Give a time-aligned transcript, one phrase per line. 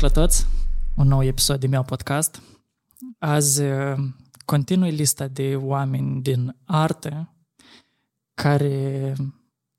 [0.00, 0.46] Salut la toți!
[0.96, 2.42] Un nou episod din meu podcast.
[3.18, 3.98] Azi uh,
[4.44, 7.34] continui lista de oameni din artă
[8.34, 9.14] care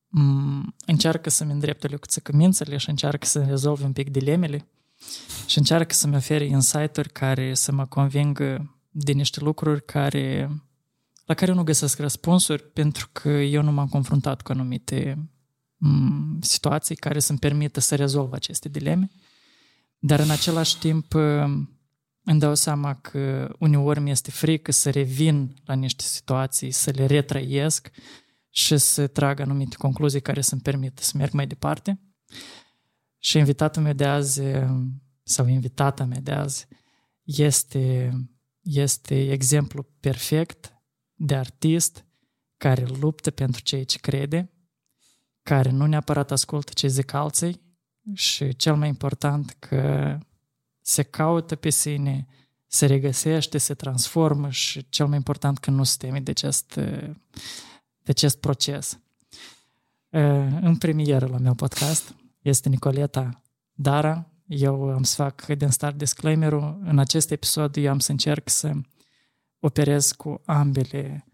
[0.08, 4.68] mm, încearcă să-mi îndrepte lucruță cămințele și încearcă să rezolve un pic dilemele
[5.46, 10.50] și încearcă să-mi ofere insight-uri care să mă convingă de niște lucruri care,
[11.26, 15.30] la care eu nu găsesc răspunsuri pentru că eu nu m-am confruntat cu anumite
[15.78, 19.12] mm, situații care să-mi permită să rezolv aceste dileme.
[20.04, 21.14] Dar în același timp
[22.24, 27.06] îmi dau seama că uneori mi este frică să revin la niște situații, să le
[27.06, 27.90] retrăiesc
[28.50, 32.00] și să trag anumite concluzii care să-mi permită să merg mai departe.
[33.18, 34.42] Și invitatul meu de azi,
[35.24, 36.68] sau invitata mea de azi,
[37.24, 38.12] este,
[38.62, 40.74] este exemplu perfect
[41.14, 42.06] de artist
[42.58, 44.52] care luptă pentru ceea ce crede,
[45.42, 47.71] care nu neapărat ascultă ce zic alții
[48.14, 50.18] și cel mai important că
[50.82, 52.28] se caută pe sine,
[52.68, 56.74] se regăsește, se transformă și cel mai important că nu se teme de acest,
[58.04, 59.00] de acest proces.
[60.62, 63.42] În premieră la meu podcast este Nicoleta
[63.74, 64.26] Dara.
[64.46, 66.80] Eu am să fac din start disclaimer-ul.
[66.84, 68.72] În acest episod eu am să încerc să
[69.60, 71.26] operez cu ambele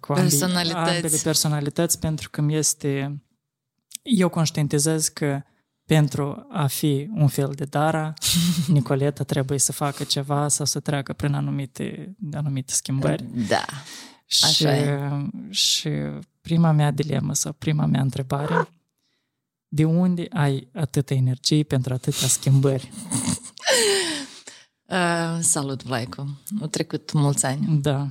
[0.00, 0.94] cu personalități.
[0.94, 3.22] ambele personalități pentru că mi este
[4.02, 5.42] eu conștientizez că
[5.86, 8.14] pentru a fi un fel de Dara,
[8.66, 13.24] Nicoleta trebuie să facă ceva sau să treacă prin anumite, anumite schimbări.
[13.48, 13.64] Da,
[14.30, 15.10] așa și, e.
[15.50, 15.90] și
[16.40, 18.68] prima mea dilemă sau prima mea întrebare,
[19.68, 22.90] de unde ai atâta energie pentru atâtea schimbări?
[24.88, 26.40] Uh, salut, Vlaicu!
[26.60, 27.78] Au trecut mulți ani.
[27.80, 28.08] Da.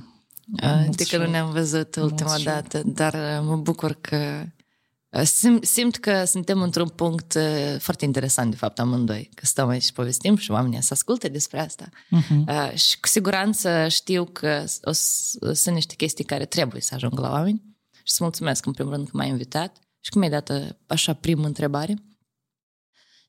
[0.62, 4.44] Uh, de că nu ne-am văzut ultima dată, dar uh, mă bucur că
[5.24, 9.30] Sim, simt că suntem într-un punct uh, foarte interesant, de fapt, amândoi.
[9.34, 11.88] Că stăm aici și povestim și oamenii să asculte despre asta.
[11.88, 12.46] Uh-huh.
[12.48, 17.20] Uh, și cu siguranță știu că o să, sunt niște chestii care trebuie să ajungă
[17.20, 17.62] la oameni.
[17.92, 21.12] Și să mulțumesc, în primul rând, că m-ai invitat și că mi-ai dat uh, așa
[21.12, 21.94] primă întrebare.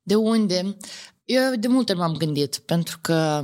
[0.04, 0.78] De unde?
[1.26, 3.44] Eu de multe ori m-am gândit, pentru că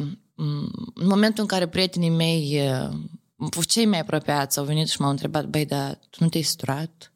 [0.93, 5.45] în momentul în care prietenii mei, uh, cei mai apropiați, au venit și m-au întrebat,
[5.45, 7.12] băi, dar tu nu te-ai sturat?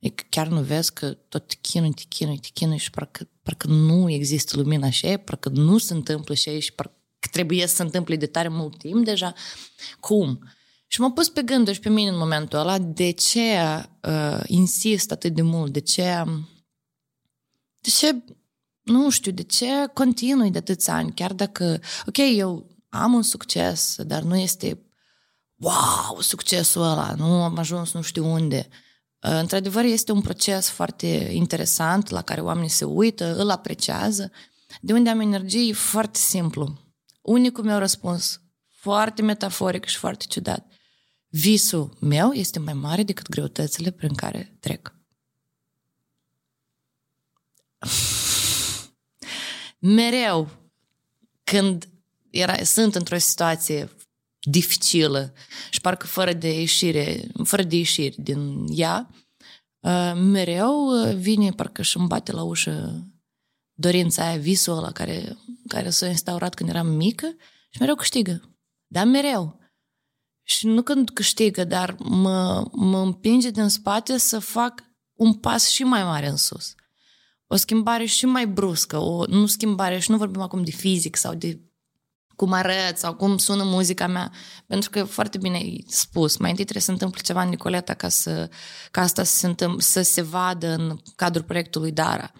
[0.00, 3.66] E chiar nu vezi că tot te chinui, te chinui, te chinui și parcă, parcă
[3.66, 6.94] nu există lumină așa, parcă nu se întâmplă așa și parcă
[7.30, 9.34] trebuie să se întâmple de tare mult timp deja.
[10.00, 10.48] Cum?
[10.86, 13.40] Și m-a pus pe gânduri și pe mine în momentul ăla de ce
[14.02, 16.24] uh, insist atât de mult, de ce,
[17.80, 18.24] de ce,
[18.82, 23.96] nu știu, de ce continui de atâți ani, chiar dacă, ok, eu am un succes,
[23.98, 24.82] dar nu este
[25.56, 28.68] wow, succesul ăla, nu am ajuns nu știu unde.
[28.68, 28.89] Uh,
[29.20, 34.32] Într-adevăr, este un proces foarte interesant la care oamenii se uită, îl apreciază.
[34.80, 36.78] De unde am energie foarte simplu.
[37.20, 40.66] Unicul meu răspuns, foarte metaforic și foarte ciudat.
[41.28, 44.94] Visul meu este mai mare decât greutățile prin care trec.
[49.78, 50.48] Mereu,
[51.44, 51.88] când
[52.30, 53.90] era, sunt într-o situație
[54.40, 55.32] dificilă
[55.70, 59.10] și șparcă fără de ieșire, fără de ieșire din ea,
[59.80, 63.04] uh, mereu uh, vine parcă și îmi bate la ușă
[63.72, 65.36] dorința aia, visul ăla care,
[65.68, 67.34] care s-a instaurat când eram mică
[67.70, 68.54] și mereu câștigă.
[68.86, 69.58] Dar mereu.
[70.42, 75.82] Și nu când câștigă, dar mă, mă împinge din spate să fac un pas și
[75.82, 76.74] mai mare în sus.
[77.46, 81.34] O schimbare și mai bruscă, o, nu schimbare, și nu vorbim acum de fizic sau
[81.34, 81.60] de
[82.40, 84.32] cum arăt sau cum sună muzica mea.
[84.66, 88.08] Pentru că foarte bine ai spus, mai întâi trebuie să întâmple ceva în Nicoleta ca,
[88.08, 88.50] să,
[88.90, 92.32] ca asta să se, întâmple, să se vadă în cadrul proiectului Dara.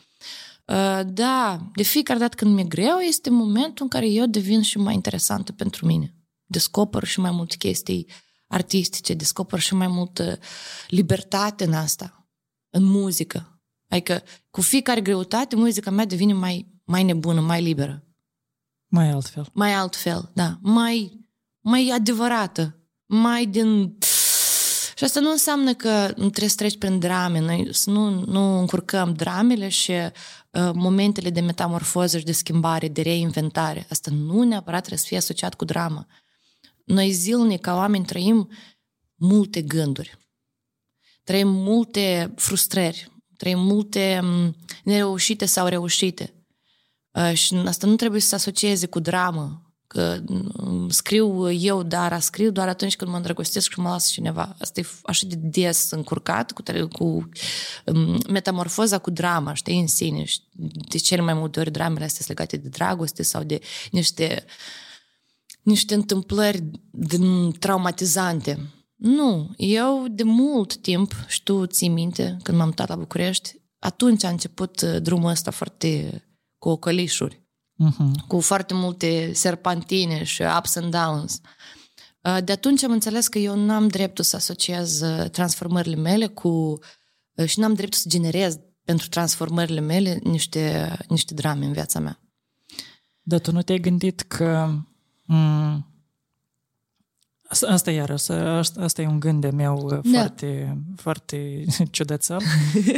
[0.64, 4.78] Uh, da, de fiecare dată când mi-e greu este momentul în care eu devin și
[4.78, 6.14] mai interesantă pentru mine.
[6.44, 8.06] Descoper și mai multe chestii
[8.46, 10.38] artistice, descoper și mai multă
[10.88, 12.28] libertate în asta,
[12.70, 13.60] în muzică.
[13.88, 18.04] Adică cu fiecare greutate, muzica mea devine mai, mai nebună, mai liberă.
[18.90, 19.46] Mai altfel.
[19.52, 20.58] Mai altfel, da.
[20.60, 21.26] Mai,
[21.60, 22.78] mai adevărată.
[23.06, 23.98] Mai din...
[24.94, 28.58] Și asta nu înseamnă că nu trebuie să treci prin drame, noi să nu, nu
[28.58, 33.86] încurcăm dramele și uh, momentele de metamorfoză și de schimbare, de reinventare.
[33.90, 36.06] Asta nu neapărat trebuie să fie asociat cu dramă.
[36.84, 38.48] Noi zilnic, ca oameni, trăim
[39.14, 40.18] multe gânduri.
[41.24, 46.39] Trăim multe frustrări, trăim multe mm, nereușite sau reușite.
[47.12, 52.20] Uh, și asta nu trebuie să se asocieze cu dramă, că mm, scriu eu, dar
[52.20, 54.56] scriu doar atunci când mă îndrăgostesc și mă las cineva.
[54.58, 56.62] Asta e așa de des încurcat cu,
[56.92, 57.28] cu
[57.84, 60.24] um, metamorfoza cu drama, știi, în sine.
[60.88, 63.60] De cele mai multe ori dramele astea sunt legate de dragoste sau de
[63.90, 64.44] niște,
[65.62, 68.70] niște întâmplări din traumatizante.
[68.94, 74.24] Nu, eu de mult timp, și tu ții minte, când m-am mutat la București, atunci
[74.24, 76.22] a început uh, drumul ăsta foarte
[76.60, 77.42] cu ocălișuri
[77.84, 78.26] uh-huh.
[78.26, 81.40] cu foarte multe serpantine și ups and downs.
[82.22, 86.78] Uh, de atunci am înțeles că eu n-am dreptul să asociez uh, transformările mele cu
[87.34, 92.20] uh, și n-am dreptul să generez pentru transformările mele niște, niște drame în viața mea.
[93.22, 94.70] Dar tu nu te-ai gândit că
[95.22, 95.89] m-
[97.68, 100.00] Asta iar, asta, asta e un gând de meu uh, da.
[100.10, 102.40] foarte, foarte ciudățel,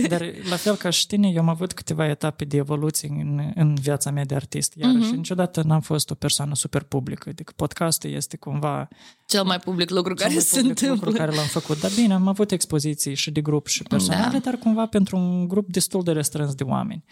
[0.09, 3.75] dar la fel ca și tine, eu am avut câteva etape de evoluție în, în
[3.75, 5.07] viața mea de artist, iar uh-huh.
[5.07, 8.89] și niciodată n-am fost o persoană super publică, adică podcastul este cumva...
[9.27, 10.89] Cel mai public lucru care se întâmplă.
[10.89, 14.39] lucru care l-am făcut, dar bine, am avut expoziții și de grup și personale, da.
[14.39, 17.05] dar cumva pentru un grup destul de restrâns de oameni.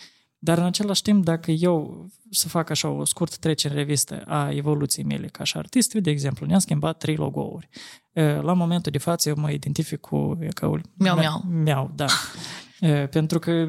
[0.43, 4.51] Dar în același timp, dacă eu să fac așa o scurtă trecere în revistă a
[4.51, 7.69] evoluției mele ca și artist, eu, de exemplu, ne-am schimbat trei logo-uri.
[8.41, 10.83] La momentul de față eu mă identific cu ecaul...
[10.95, 11.45] Miau, miau.
[11.49, 12.07] Miau, da.
[13.11, 13.67] Pentru că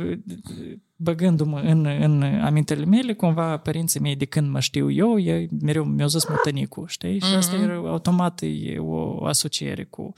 [0.96, 5.84] băgându-mă în, în amintele mele, cumva părinții mei de când mă știu eu, ei mereu
[5.84, 7.16] mi-au zis mutănicul, știi?
[7.16, 7.28] Mm-hmm.
[7.28, 7.64] Și asta mhm.
[7.64, 10.14] era automat e o asociere cu...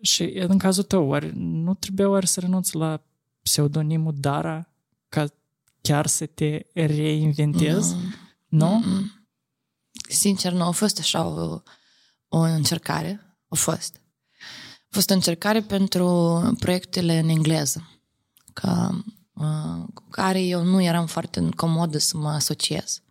[0.00, 3.02] Și în cazul tău, oare nu trebuia oare să renunți la
[3.42, 4.68] pseudonimul Dara
[5.08, 5.26] ca
[5.86, 7.94] chiar să te reinventezi?
[7.94, 8.14] Mm.
[8.48, 8.82] Nu?
[8.84, 9.28] Mm-mm.
[10.08, 11.60] Sincer, nu a fost așa o,
[12.28, 13.38] o încercare.
[13.48, 14.00] A fost.
[14.80, 17.90] A fost o încercare pentru proiectele în engleză,
[18.52, 23.02] ca, uh, cu care eu nu eram foarte comodă să mă asociez.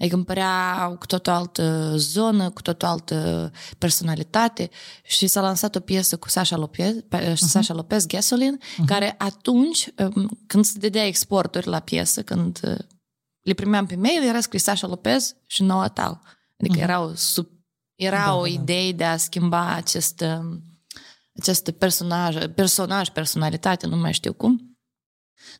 [0.00, 4.70] Adică îmi părea cu tot o altă zonă, cu tot o altă personalitate
[5.04, 7.34] și s-a lansat o piesă cu Sasha Lopez, uh-huh.
[7.34, 8.86] Sasha Lopez Gasoline, uh-huh.
[8.86, 12.78] care atunci, um, când se dădea exporturi la piesă, când uh,
[13.40, 16.20] le primeam pe mail, era scris Sasha Lopez și Noah Tal.
[16.58, 16.82] Adică uh-huh.
[16.82, 17.48] era o, sub,
[17.94, 18.48] era da, o da.
[18.48, 20.62] idee de a schimba acest, um,
[21.38, 24.78] acest personaj, personaj, personalitate, nu mai știu cum.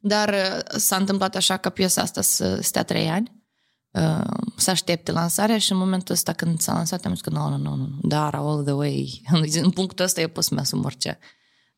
[0.01, 3.39] Dar uh, s-a întâmplat așa ca piesa asta să stea trei ani
[3.91, 4.25] Uh,
[4.57, 7.57] să aștepte lansarea și în momentul ăsta când s-a lansat am zis că nu, nu,
[7.57, 9.23] nu, nu, dar all the way.
[9.63, 11.19] în punctul ăsta eu pot să-mi asum orice.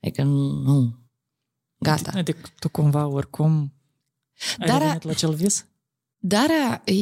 [0.01, 1.09] Adică nu,
[1.79, 2.11] gata.
[2.15, 3.75] Adică tu cumva oricum
[4.59, 5.67] ai Dara, revenit la cel vis?
[6.17, 6.95] Dara e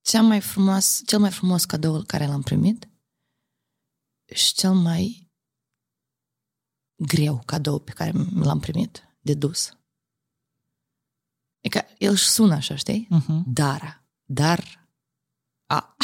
[0.00, 2.88] cea mai frumos, cel mai frumos cadou care l-am primit
[4.34, 5.30] și cel mai
[6.94, 9.75] greu cadou pe care l-am primit de dus.
[11.66, 13.08] E ca el își sună așa, știi?
[13.14, 13.42] Uh-huh.
[13.46, 14.04] Dara.
[14.24, 14.88] Dar.
[15.66, 15.96] A.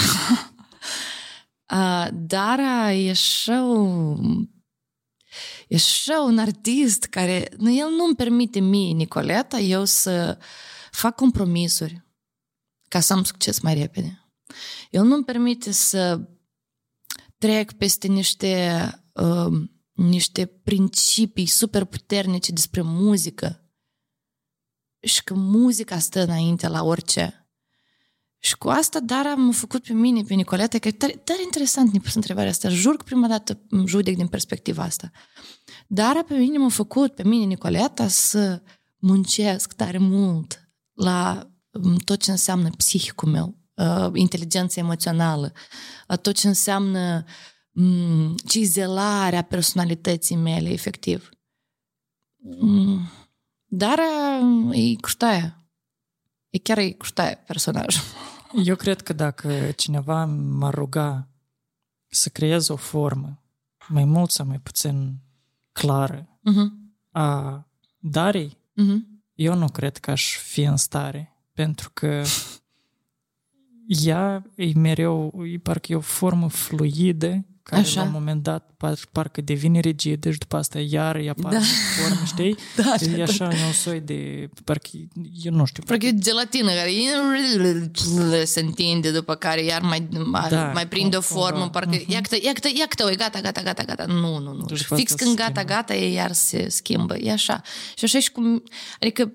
[1.79, 3.65] a, Dara e așa
[5.69, 7.49] E așa un artist care...
[7.57, 10.39] Nu, el nu-mi permite mie, Nicoleta, eu să
[10.91, 12.07] fac compromisuri
[12.89, 14.29] ca să am succes mai repede.
[14.91, 16.29] El nu-mi permite să
[17.39, 23.62] trec peste niște, uh, niște principii super puternice despre muzică
[25.03, 27.47] și că muzica stă înainte la orice.
[28.39, 31.93] Și cu asta dar am făcut pe mine, pe Nicoleta, că e tare, tare interesant
[31.93, 32.69] ne pus întrebarea asta.
[32.69, 35.11] Jur că prima dată judec din perspectiva asta.
[35.87, 38.63] Dar pe mine m-a făcut, pe mine, Nicoleta, să
[38.97, 45.53] muncesc tare mult la um, tot ce înseamnă psihicul meu, uh, inteligența emoțională,
[46.09, 47.25] uh, tot ce înseamnă
[47.73, 51.29] um, cizelarea personalității mele, efectiv.
[52.37, 53.11] Um,
[53.75, 53.99] dar
[54.73, 55.57] e crutaia.
[56.51, 57.97] E chiar e crutaia personaj.
[58.65, 61.29] Eu cred că dacă cineva m-ar ruga
[62.09, 63.43] să creez o formă
[63.89, 65.19] mai mult sau mai puțin
[65.73, 66.71] clară uh-huh.
[67.11, 67.67] a
[67.99, 68.99] Darei, uh-huh.
[69.35, 71.37] eu nu cred că aș fi în stare.
[71.53, 72.23] Pentru că
[74.05, 78.01] ea e mereu, e parcă e o formă fluidă care Așa.
[78.01, 81.63] la un moment dat par, parcă devine rigidă și după asta iar îi apare da.
[82.01, 82.57] formă, știi?
[82.77, 83.55] Da, da, e așa da.
[83.67, 84.89] un soi de, parcă,
[85.43, 85.83] eu nu știu.
[85.87, 90.09] Parcă e gelatină care se întinde, după care iar mai,
[90.49, 91.69] da, mai prinde o formă, cumva.
[91.69, 92.07] parcă, uh-huh.
[92.07, 94.05] ia că ia că ia că gata, gata, gata, gata.
[94.05, 94.65] Nu, nu, nu.
[94.65, 97.17] Deci Fix când gata, gata, e iar se schimbă.
[97.19, 97.63] E așa.
[97.97, 98.63] Și așa și cum,
[99.01, 99.33] adică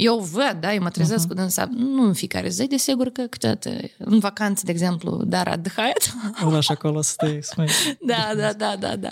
[0.00, 1.28] Eu văd, da, eu mă trezesc uh-huh.
[1.28, 6.14] cu dânsa, nu în fiecare zi, desigur că câteodată, în vacanță, de exemplu, dar adhăiat.
[6.46, 7.40] O lași acolo să te
[8.06, 9.10] Da, da, da, da, da.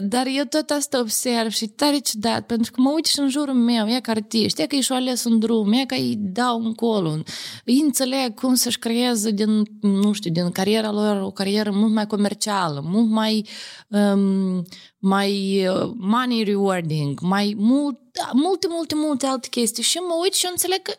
[0.00, 3.54] Dar eu tot asta observ și tare ciudat, pentru că mă uit și în jurul
[3.54, 7.22] meu, e ca artiști, e că și-o ales un drum, e că îi dau încolo,
[7.64, 12.06] îi înțeleg cum să-și creeze din, nu știu, din cariera lor o carieră mult mai
[12.06, 13.46] comercială, mult mai
[13.88, 14.64] um,
[14.98, 20.32] mai uh, money rewarding, mai mult, da, multe, multe, multe alte chestii și mă uit
[20.32, 20.92] și eu înțeleg că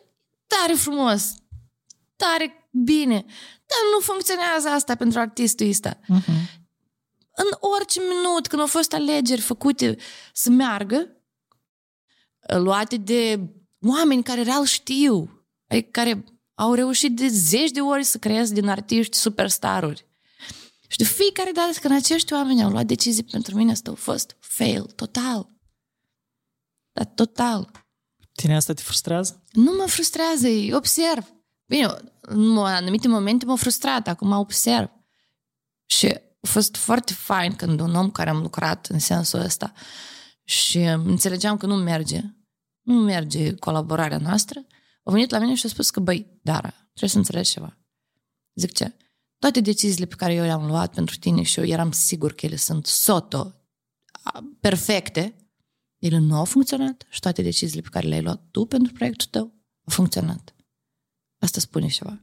[0.46, 1.34] tare frumos,
[2.16, 3.24] tare bine,
[3.66, 5.94] dar nu funcționează asta pentru artistul ăsta.
[5.94, 6.58] Uh-huh.
[7.34, 9.96] În orice minut, când au fost alegeri făcute
[10.32, 11.08] să meargă,
[12.46, 13.40] luate de
[13.86, 18.68] oameni care real știu, adică care au reușit de zeci de ori să creeze din
[18.68, 20.06] artiști superstaruri.
[20.90, 24.36] Și de fiecare dată când acești oameni au luat decizii pentru mine, asta a fost
[24.38, 25.48] fail, total.
[26.92, 27.70] Dar total.
[28.32, 29.44] Tine asta te frustrează?
[29.52, 31.32] Nu mă frustrează, observ.
[31.66, 31.86] Bine,
[32.20, 34.90] în anumite momente m-a frustrat, acum observ.
[35.86, 39.72] Și a fost foarte fain când un om care am lucrat în sensul ăsta
[40.44, 42.20] și înțelegeam că nu merge,
[42.80, 44.66] nu merge colaborarea noastră,
[45.02, 47.78] a venit la mine și a spus că, băi, Dara, trebuie să înțelegi ceva.
[48.54, 48.96] Zic ce?
[49.40, 52.56] Toate deciziile pe care eu le-am luat pentru tine și eu eram sigur că ele
[52.56, 53.54] sunt soto,
[54.60, 55.34] perfecte,
[55.98, 59.42] ele nu au funcționat și toate deciziile pe care le-ai luat tu pentru proiectul tău
[59.84, 60.54] au funcționat.
[61.38, 62.20] Asta spune ceva.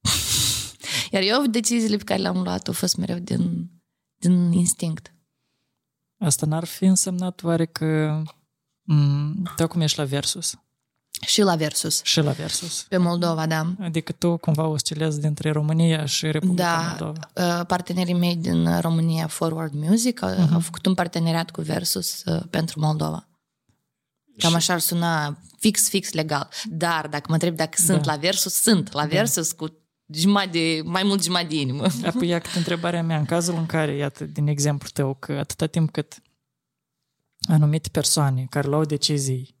[1.12, 3.70] Iar eu deciziile pe care le-am luat au fost mereu din,
[4.14, 5.14] din instinct.
[6.18, 8.22] Asta n-ar fi însemnat oare că
[8.92, 10.58] m- tu acum ești la Versus?
[11.20, 12.00] Și la Versus.
[12.04, 12.86] Și la Versus.
[12.88, 13.74] Pe Moldova, da.
[13.80, 17.30] Adică tu cumva oscilezi dintre România și Republica da, Moldova.
[17.32, 20.52] Da, partenerii mei din România, Forward Music, uh-huh.
[20.52, 23.28] au făcut un parteneriat cu Versus uh, pentru Moldova.
[24.38, 26.48] Cam așa ar suna fix, fix legal.
[26.64, 28.12] Dar dacă mă întreb dacă sunt da.
[28.12, 29.06] la Versus, sunt la da.
[29.06, 29.56] Versus da.
[29.56, 29.78] cu
[30.12, 31.86] jumătate de, mai mult jumătate de inimă.
[32.06, 35.90] Apoi, iată întrebarea mea, în cazul în care, iată, din exemplu tău, că atâta timp
[35.90, 36.22] cât
[37.48, 39.55] anumite persoane care luau decizii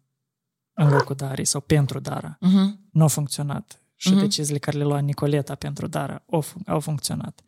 [0.76, 2.38] în locul Darii sau pentru Dara.
[2.38, 2.88] Uh-huh.
[2.90, 3.80] Nu a funcționat.
[3.94, 4.18] Și uh-huh.
[4.18, 7.40] deciziile care le lua Nicoleta pentru Dara au, au funcționat.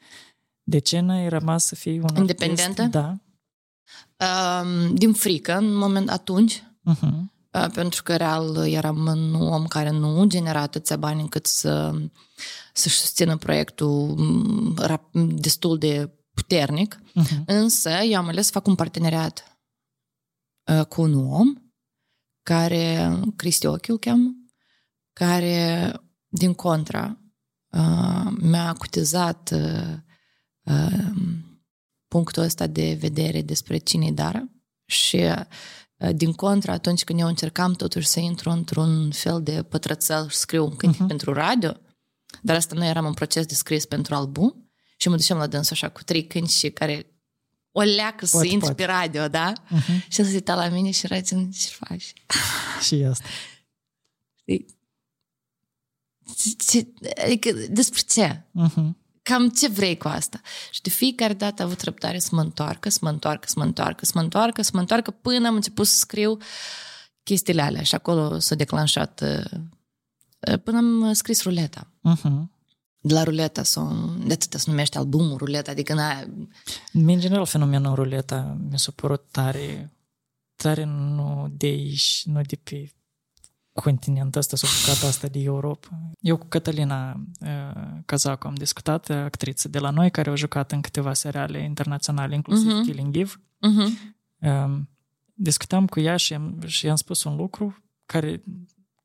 [0.63, 2.83] De ce n-ai rămas să fii un Independentă?
[2.83, 2.91] Artist?
[2.91, 3.17] Da.
[4.27, 6.63] Um, din frică, în moment atunci.
[6.63, 7.37] Uh-huh.
[7.53, 11.95] Uh, pentru că real eram un om care nu genera atâția bani încât să,
[12.73, 16.99] să-și susțină proiectul mm, destul de puternic.
[16.99, 17.45] Uh-huh.
[17.47, 19.59] Însă eu am ales să fac un parteneriat
[20.73, 21.68] uh, cu un om
[22.49, 24.31] care, Cristi Ochi îl cheamă,
[25.13, 25.93] care,
[26.29, 27.21] din contra,
[27.71, 29.97] uh, mi-a acutizat uh,
[30.63, 31.11] uh,
[32.09, 34.49] punctul ăsta de vedere despre cine Dara
[34.85, 35.25] și
[36.13, 40.65] din contra, atunci când eu încercam totuși să intru într-un fel de pătrățel și scriu
[40.65, 41.09] un cântec uh-huh.
[41.09, 41.77] pentru radio,
[42.43, 45.73] dar asta nu eram în proces de scris pentru album și mă duceam la dânsul
[45.73, 47.18] așa cu trei cânti care
[47.79, 49.53] o leacă să intri pe radio, da?
[49.53, 50.03] Uh-huh.
[50.09, 52.13] Și să se uita la mine și rățin, ce faci?
[52.87, 53.25] Și asta.
[56.67, 56.87] Ce,
[57.25, 58.43] adică despre ce?
[58.43, 58.91] Uh-huh.
[59.23, 60.41] Cam ce vrei cu asta?
[60.71, 63.65] Și de fiecare dată a avut răbdare să mă întoarcă, să mă întoarcă, să mă
[63.65, 66.37] întoarcă, să mă întoarcă, să mă întoarcă, până am început să scriu
[67.23, 67.83] chestiile alea.
[67.83, 71.93] Și acolo s-a declanșat, uh, până am scris ruleta.
[72.11, 72.58] Uh-huh
[73.01, 75.99] de la ruleta sau de atât se numește albumul ruleta, adică n
[76.93, 79.93] În general, fenomenul ruleta mi s-a părut tare,
[80.57, 82.93] tare nu de aici, nu de pe
[83.73, 85.89] continentul ăsta sau bucata asta de Europa.
[86.21, 90.81] Eu cu Catalina uh, Cazacu am discutat, actriță de la noi, care a jucat în
[90.81, 92.87] câteva seriale internaționale, inclusiv uh-huh.
[92.87, 93.33] Killing Eve.
[93.35, 94.17] Uh-huh.
[94.39, 94.81] Uh,
[95.35, 97.77] discutam cu ea și am, și i-am spus un lucru
[98.07, 98.43] care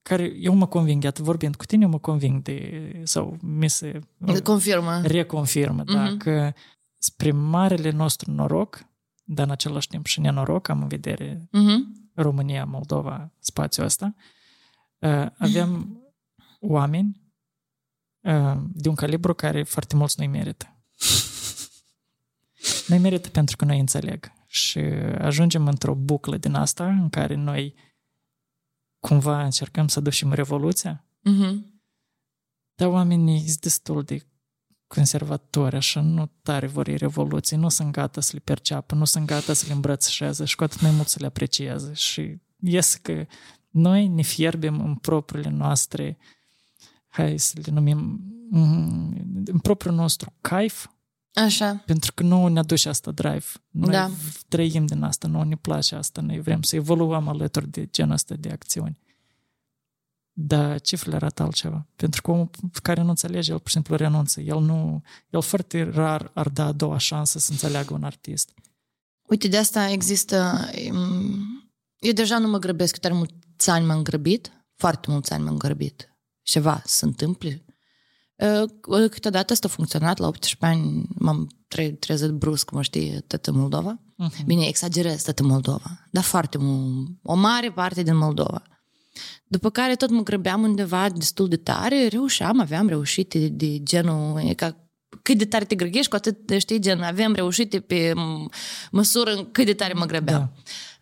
[0.04, 4.00] care eu mă conving, iată, vorbind cu tine, eu mă conving de, sau mi se
[4.44, 5.02] confirmă.
[5.02, 5.94] reconfirmă, uh-huh.
[5.94, 6.18] da, mhm.
[6.18, 6.54] că
[6.98, 8.86] spre marele nostru noroc,
[9.24, 12.02] dar în același timp și nenoroc, am în vedere uh-huh.
[12.14, 14.16] România, Moldova, spațiul ăsta,
[15.00, 16.02] uh, avem
[16.60, 17.22] oameni
[18.22, 20.78] uh, de un calibru care foarte mulți nu-i merită.
[22.88, 24.32] nu-i merită pentru că noi înțeleg.
[24.48, 24.80] Și
[25.20, 27.76] ajungem într-o buclă din asta în care noi
[29.08, 31.56] cumva încercăm să ducem revoluția, uh-huh.
[32.76, 34.26] dar oamenii sunt destul de
[34.88, 39.54] conservatori, așa, nu tare vor revoluții, nu sunt gata să le perceapă, nu sunt gata
[39.54, 41.94] să le îmbrățișeze și cu atât mai mult să le aprecieze.
[41.94, 43.26] Și ies că
[43.70, 46.18] noi ne fierbem în propriile noastre,
[47.08, 48.20] hai să le numim,
[48.50, 50.88] mm, în propriul nostru caif,
[51.34, 51.84] Așa.
[51.86, 53.46] Pentru că nu ne aduce asta drive.
[53.70, 54.10] Noi Da.
[54.48, 58.36] trăim din asta, nu ne place asta, noi vrem să evoluăm alături de genul ăsta
[58.36, 59.02] de acțiuni.
[60.36, 61.88] Dar cifrele arată altceva.
[61.96, 62.50] Pentru că omul
[62.82, 64.42] care nu înțelege, el pur și simplu renunță.
[64.42, 68.54] El nu, el foarte rar ar da a doua șansă să înțeleagă un artist.
[69.28, 70.68] Uite, de asta există...
[70.92, 75.58] um, Eu deja nu mă grăbesc, tare mulți ani m-am grăbit, foarte mulți ani m-am
[75.58, 76.16] grăbit.
[76.42, 77.66] Ceva se întâmple.
[78.88, 83.52] Uh, Câteodată asta a funcționat, la 18 ani m-am tre- trezit brusc, mă știi, tătă
[83.52, 84.00] Moldova.
[84.16, 84.46] Mhm.
[84.46, 88.62] Bine, exagerez tătă Moldova, dar foarte mult, o mare parte din Moldova.
[89.48, 94.54] După care tot mă grăbeam undeva destul de tare, reușeam, aveam reușite de genul, e
[94.54, 94.78] ca
[95.22, 98.52] cât de tare te grăgești, cu atât, știi, gen, aveam reușite pe m-
[98.92, 100.52] măsură în cât de tare mă grăbeam.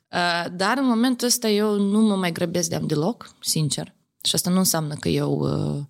[0.10, 0.18] Da.
[0.46, 3.96] Uh, Dar în momentul ăsta eu nu mă mai grăbesc de-am deloc, sincer.
[4.24, 5.32] Și asta nu înseamnă că eu...
[5.78, 5.84] uh,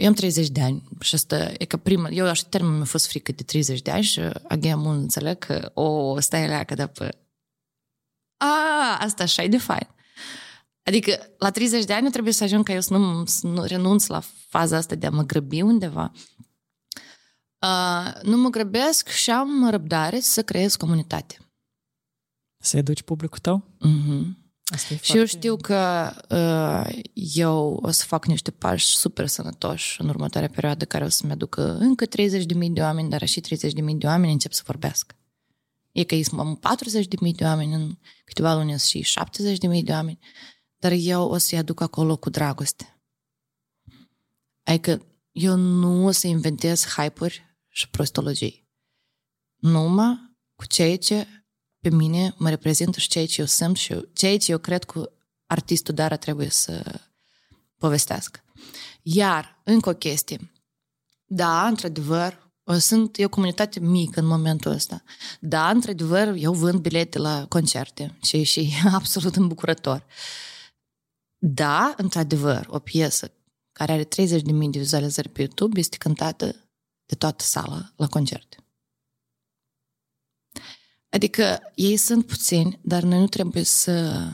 [0.00, 2.08] Eu am 30 de ani și asta e că prima...
[2.08, 5.70] Eu așa termen mi-a fost frică de 30 de ani și agea mult înțeleg că
[5.74, 7.18] o, stai la că pe...
[8.36, 9.88] A, asta așa e de fain.
[10.82, 14.06] Adică la 30 de ani trebuie să ajung ca eu să nu, să nu renunț
[14.06, 16.12] la faza asta de a mă grăbi undeva.
[17.58, 21.38] Uh, nu mă grăbesc și am răbdare să creez comunitate.
[22.58, 23.64] Să educi publicul tău?
[23.86, 24.43] Mm-hmm.
[24.64, 30.00] Asta e Și eu știu că uh, eu o să fac niște pași super sănătoși
[30.00, 32.08] în următoarea perioadă care o să-mi aducă încă 30.000
[32.70, 33.46] de oameni, dar și 30.000
[33.98, 35.14] de oameni încep să vorbească.
[35.92, 36.60] E că am
[37.24, 39.06] 40.000 de oameni, în câteva luni și
[39.76, 40.18] 70.000 de oameni,
[40.78, 43.02] dar eu o să-i aduc acolo cu dragoste.
[44.62, 48.68] Adică eu nu o să inventez hype-uri și prostologii.
[49.56, 51.43] Numai cu ceea ce
[51.88, 54.84] pe mine mă reprezintă și ceea ce eu simt și eu, ceea ce eu cred
[54.84, 55.10] că
[55.46, 57.00] artistul Dara trebuie să
[57.78, 58.40] povestească.
[59.02, 60.52] Iar, încă o chestie.
[61.24, 65.02] Da, într-adevăr, sunt e o comunitate mică în momentul ăsta.
[65.40, 70.06] Da, într-adevăr, eu vând bilete la concerte și și absolut îmbucurător.
[71.38, 73.32] Da, într-adevăr, o piesă
[73.72, 74.08] care are 30.000
[74.44, 76.46] de vizualizări pe YouTube este cântată
[77.06, 78.63] de toată sala la concerte.
[81.14, 84.26] Adică ei sunt puțini, dar noi nu trebuie să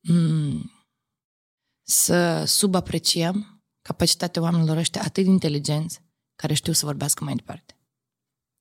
[0.00, 0.70] mm,
[1.86, 6.00] să subapreciem capacitatea oamenilor ăștia atât de inteligenți
[6.34, 7.74] care știu să vorbească mai departe.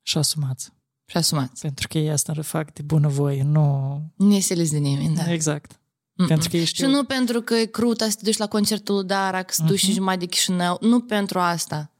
[0.01, 0.71] Și asumați.
[1.05, 1.61] Și asumați.
[1.61, 4.01] Pentru că ei asta le fac de bunăvoie, nu...
[4.15, 5.31] Nu e de nimeni, da.
[5.31, 5.71] Exact.
[5.71, 6.27] Mm-mm.
[6.27, 6.89] Pentru că ei Și știu...
[6.89, 9.79] nu pentru că e crută să te duci la concertul lui Dara, că să duci
[9.79, 9.93] și Mhm.
[9.93, 10.77] jumătate de Chișinău.
[10.81, 11.91] Nu pentru asta.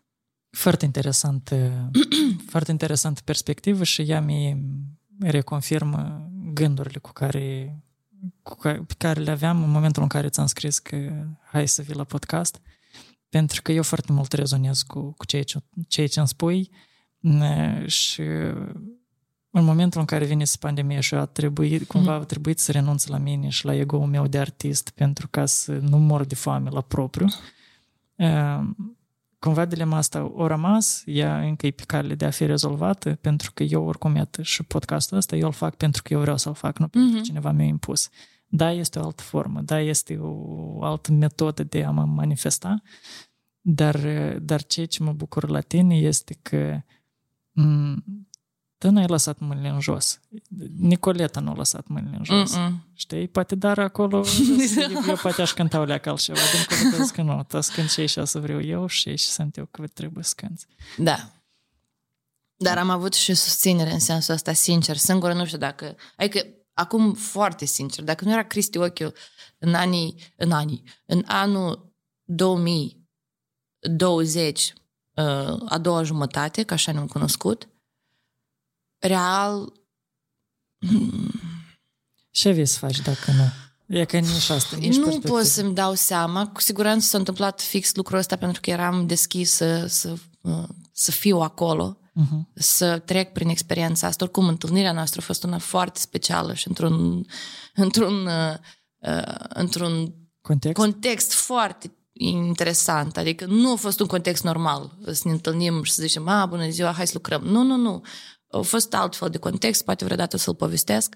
[0.57, 1.53] Foarte interesant,
[2.51, 4.57] foarte interesantă perspectivă și ea mi
[5.19, 7.77] reconfirmă gândurile cu care,
[8.41, 11.81] cu care, pe care le aveam în momentul în care ți-am scris că hai să
[11.81, 12.61] vii la podcast,
[13.29, 16.69] pentru că eu foarte mult rezonez cu, cu ceea, ce, ceea ce îmi spui
[17.19, 18.21] Ne- și
[19.51, 23.05] în momentul în care vine să pandemia și a trebuit, cumva a trebuit să renunț
[23.05, 26.69] la mine și la ego-ul meu de artist pentru ca să nu mor de foame
[26.69, 27.25] la propriu,
[28.15, 28.59] uh,
[29.39, 33.51] cumva dilema asta a rămas, ea încă e pe cale de a fi rezolvată, pentru
[33.53, 36.53] că eu oricum, iată, și podcastul ăsta, eu îl fac pentru că eu vreau să-l
[36.53, 37.25] fac, nu pentru că Mhm.
[37.25, 38.09] cineva mi-a impus.
[38.47, 42.81] Da, este o altă formă, da, este o altă metodă de a mă manifesta,
[43.61, 43.97] dar,
[44.41, 46.81] dar ceea ce mă bucur la tine este că
[47.51, 47.95] m,
[48.79, 50.19] tu n-ai lăsat mâinile în jos.
[50.77, 52.55] Nicoleta nu a lăsat mâinile în jos.
[52.55, 52.87] Mm-mm.
[52.93, 53.27] Știi?
[53.27, 54.25] Poate dar acolo
[55.07, 56.39] eu poate aș cânta o leacă altceva.
[56.51, 59.57] Din că că nu, tu să cânt ce așa să vreau eu și și sunt
[59.57, 60.65] eu că trebuie să cânti.
[60.97, 61.31] Da.
[62.55, 64.97] Dar am avut și susținere în sensul ăsta, sincer.
[64.97, 65.95] Singură nu știu dacă...
[66.15, 69.11] Adică, acum foarte sincer, dacă nu era Cristi Ochiu
[69.57, 70.15] în anii...
[70.35, 70.83] În anii...
[71.05, 74.73] În anul 2020,
[75.13, 77.69] uh, a doua jumătate, că așa ne-am cunoscut,
[78.99, 79.73] real...
[82.31, 83.43] Ce vei să faci dacă nu?
[83.97, 85.33] E că nici asta, nici nu perspectivă.
[85.37, 86.47] pot să-mi dau seama.
[86.47, 91.37] Cu siguranță s-a întâmplat fix lucrul ăsta pentru că eram deschisă să, uh, să fiu
[91.39, 92.49] acolo, Mhm.
[92.55, 94.23] să trec prin experiența asta.
[94.23, 97.25] Oricum, întâlnirea noastră a fost una foarte specială și într-un,
[97.73, 98.55] într-un, uh,
[98.97, 100.77] uh, într-un Context?
[100.77, 103.17] context foarte interesant.
[103.17, 106.69] Adică nu a fost un context normal să ne întâlnim și să zicem, a, bună
[106.69, 107.41] ziua, hai să lucrăm.
[107.43, 108.01] Nu, nu, nu.
[108.51, 111.15] A fost altfel de context, poate vreodată să-l povestesc.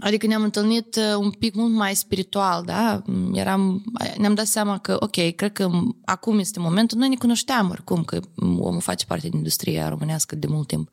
[0.00, 3.02] Adică ne-am întâlnit uh, un pic mult mai spiritual, da?
[3.32, 3.84] Eram,
[4.16, 5.70] ne-am dat seama că, ok, cred că
[6.04, 6.98] acum este momentul.
[6.98, 10.90] Noi ne cunoșteam oricum, că omul face parte din industria românească de mult timp.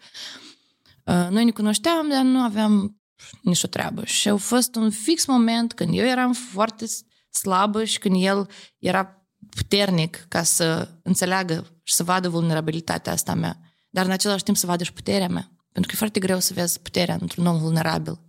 [1.05, 3.01] Uh, Noi ne cunoșteam, dar nu aveam
[3.41, 4.05] nicio treabă.
[4.05, 6.85] Și a fost un fix moment când eu eram foarte
[7.29, 13.70] slabă și când el era puternic ca să înțeleagă și să vadă vulnerabilitatea asta mea.
[13.91, 15.51] Dar în același timp să vadă și puterea mea.
[15.71, 18.19] Pentru că e foarte greu să vezi puterea într-un om vulnerabil.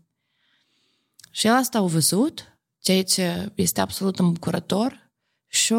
[1.31, 5.13] Și el asta a văzut, ceea ce este absolut îmbucurător
[5.47, 5.75] și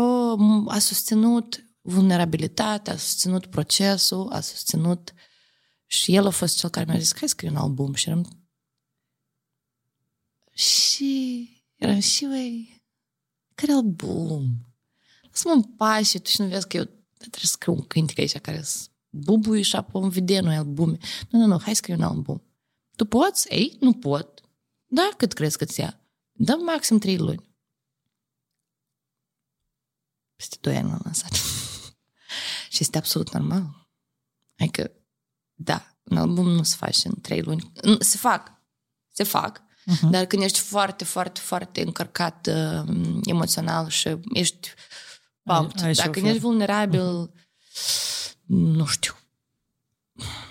[0.67, 5.13] a susținut vulnerabilitatea, a susținut procesul, a susținut
[5.86, 8.48] și el a fost cel care mi-a zis, hai scrie un album și eram
[10.52, 12.84] și eram și, ui,
[13.56, 14.76] care album?
[15.22, 16.84] Lasă-mă în pace, tu și nu vezi că eu
[17.17, 20.97] trebuie să scriu un cântic aici care să bubui și apoi vedea noi albume.
[21.30, 22.43] Nu, nu, nu, hai scrie un album.
[22.95, 23.47] Tu poți?
[23.49, 24.41] Ei, nu pot.
[24.86, 25.99] Da, cât crezi că ți ia?
[26.32, 27.56] Dă maxim trei luni.
[30.36, 31.32] Peste doi ani l-am lansat.
[32.73, 33.88] și este absolut normal.
[34.58, 34.91] Adică,
[35.54, 37.71] da, un album nu se face în trei luni.
[37.99, 38.52] Se fac.
[39.12, 39.62] Se fac.
[39.62, 40.10] Uh-huh.
[40.10, 44.73] Dar când ești foarte, foarte, foarte încărcat uh, emoțional și ești
[45.43, 47.41] pumped, ai, ai dacă ești vulnerabil, uh-huh.
[48.46, 49.14] Nu știu.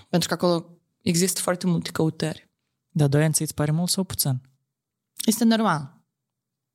[0.08, 2.50] Pentru că acolo există foarte multe căutări.
[2.90, 4.40] Dar doi ani ți pare mult sau puțin?
[5.26, 6.00] Este normal.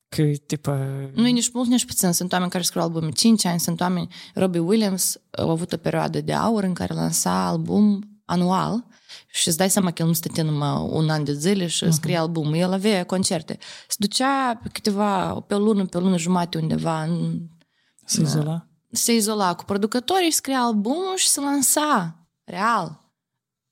[0.10, 0.76] Că, tipă...
[1.14, 2.12] Nu e nici mult, nici puțin.
[2.12, 4.14] Sunt oameni care scriu albume 5 ani, sunt oameni...
[4.34, 8.86] Robbie Williams a avut o perioadă de aur în care lansa album anual
[9.28, 11.90] și îți dai seama că el nu stătea numai un an de zile și uh-huh.
[11.90, 12.54] scrie album.
[12.54, 13.58] El avea concerte.
[13.88, 17.42] Se ducea pe câteva, pe o lună, pe o lună jumate undeva în...
[18.06, 18.68] Se izola?
[18.98, 22.20] Se izola cu producătorii, scria albumul și se lansa.
[22.44, 22.86] Real.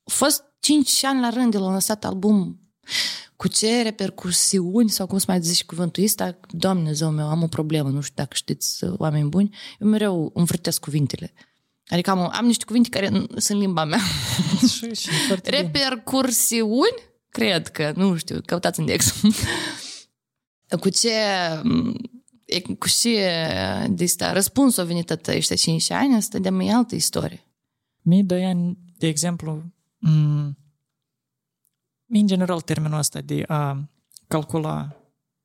[0.04, 2.60] A fost 5 ani la rând, el a lansat album
[3.36, 7.48] cu ce repercursiuni sau cum să mai zici cuvântul ăsta, Doamne, zău meu, am o
[7.48, 11.34] problemă, nu știu dacă știți, oameni buni, eu mereu învârtesc cuvintele.
[11.88, 14.00] Adică am, am niște cuvinte care sunt limba mea.
[14.74, 15.10] Și, și
[15.44, 17.04] Repercursiuni?
[17.30, 19.14] Cred că, nu știu, căutați index.
[20.82, 21.12] cu ce
[22.62, 23.20] cu ce
[23.90, 27.44] de asta, răspunsul a venit atât ăștia 5 ani, asta de mai altă istorie.
[28.02, 29.64] Mii de ani, de exemplu,
[30.08, 30.54] m-
[32.08, 33.90] în general termenul ăsta de a
[34.28, 34.96] calcula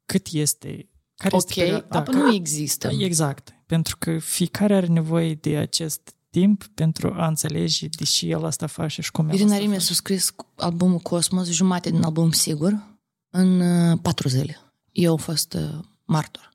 [0.06, 2.88] cât este care ok, este perioada, da, nu există.
[2.98, 8.44] Exact, pentru că fiecare are nevoie de acest timp pentru a înțelege de ce el
[8.44, 12.98] asta face și cum el Irina Rime a scris albumul Cosmos, jumate din album sigur,
[13.30, 14.58] în uh, patru zile.
[14.92, 16.49] Eu am fost uh, martor.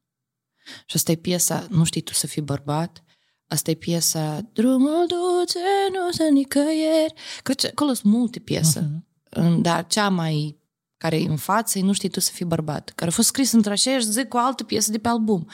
[0.86, 3.04] Și asta e piesa Nu știi tu să fii bărbat,
[3.48, 5.60] asta e piesa Drumul duce,
[5.92, 7.14] nu să nicăieri.
[7.44, 8.80] Cred că acolo sunt multe piese.
[8.80, 9.62] Uh-huh.
[9.62, 10.64] Dar cea mai
[10.98, 13.52] care e în față e Nu știi tu să fii bărbat, care a fost scris
[13.52, 15.48] într-aceeași zi cu altă piesă de pe album.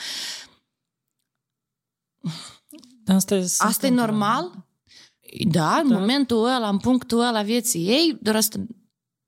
[3.06, 4.65] Asta e, asta e normal?
[5.52, 5.97] Da, în da.
[5.97, 8.65] momentul ăla, în punctul ăla vieții ei, doar asta,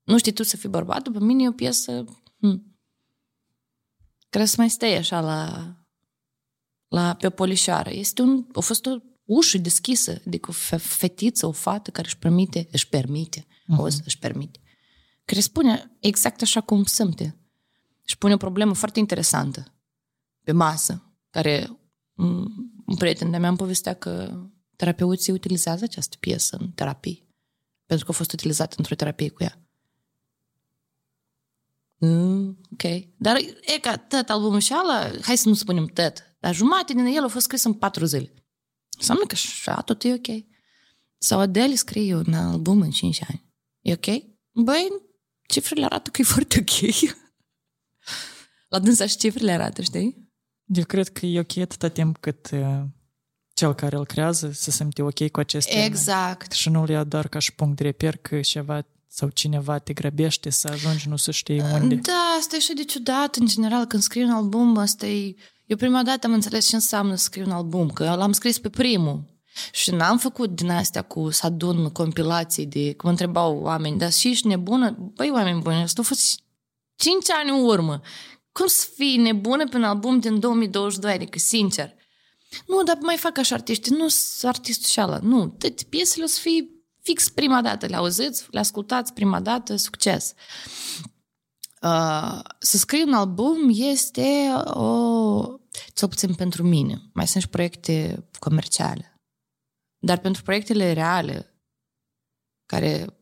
[0.02, 2.04] nu știi tu să fii bărbat, după mine e o piesă,
[2.40, 2.73] hm,
[4.34, 5.72] care să mai stai așa la,
[6.88, 7.90] la, pe o polișoară.
[7.90, 8.90] Este un, a fost o
[9.24, 13.76] ușă deschisă, adică o fetiță, o fată care își permite, își permite, uh-huh.
[13.76, 14.60] o, își permite,
[15.24, 17.38] care spune exact așa cum simte.
[18.04, 19.74] Și pune o problemă foarte interesantă
[20.44, 21.78] pe masă, care
[22.86, 24.42] un prieten de-a mea îmi povestea că
[24.76, 27.26] terapeuții utilizează această piesă în terapie.
[27.86, 29.63] Pentru că a fost utilizată într-o terapie cu ea.
[32.04, 32.92] Mm, ok.
[33.16, 37.04] Dar e ca tot albumul și ala, hai să nu spunem tot, dar jumate din
[37.04, 38.32] el a fost scris în patru zile.
[38.98, 40.44] Înseamnă că așa tot e ok.
[41.18, 43.52] Sau Adele scrie un album în cinci ani.
[43.80, 44.06] E ok?
[44.50, 44.88] Băi,
[45.48, 47.00] cifrele arată că e foarte ok.
[48.68, 50.32] La dânsa și cifrele arată, știi?
[50.64, 52.82] Eu cred că e ok atâta timp cât uh,
[53.54, 56.52] cel care îl creează se simte ok cu acest Exact.
[56.52, 60.50] Și nu-l ia doar ca și punct de reper că ceva sau cineva te grăbește
[60.50, 61.94] să ajungi nu să știi unde.
[61.94, 65.34] Da, asta e și de ciudat în general când scrii un album, asta e...
[65.66, 68.68] Eu prima dată am înțeles ce înseamnă să scriu un album, că l-am scris pe
[68.68, 69.22] primul.
[69.72, 72.94] Și n-am făcut din astea cu să adun compilații de...
[72.94, 74.96] Cum întrebau oameni, dar și ești nebună?
[75.14, 76.40] Băi, oameni buni, asta a fost
[76.96, 78.00] 5 ani în urmă.
[78.52, 81.12] Cum să fii nebună pe un album din 2022?
[81.12, 81.94] Adică, sincer.
[82.66, 83.90] Nu, dar mai fac așa artiști.
[83.90, 85.18] Nu sunt artistul și ala.
[85.22, 86.73] Nu, tot piesele o să fie
[87.04, 87.86] fix prima dată.
[87.86, 90.34] Le auziți, le ascultați prima dată, succes.
[91.82, 95.58] Uh, să scrii un album este o...
[95.94, 97.02] cel puțin pentru mine.
[97.12, 99.20] Mai sunt și proiecte comerciale.
[99.98, 101.54] Dar pentru proiectele reale,
[102.66, 103.18] care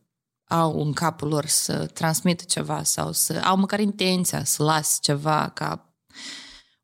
[0.49, 5.49] au în capul lor să transmită ceva sau să au măcar intenția să las ceva
[5.49, 5.95] ca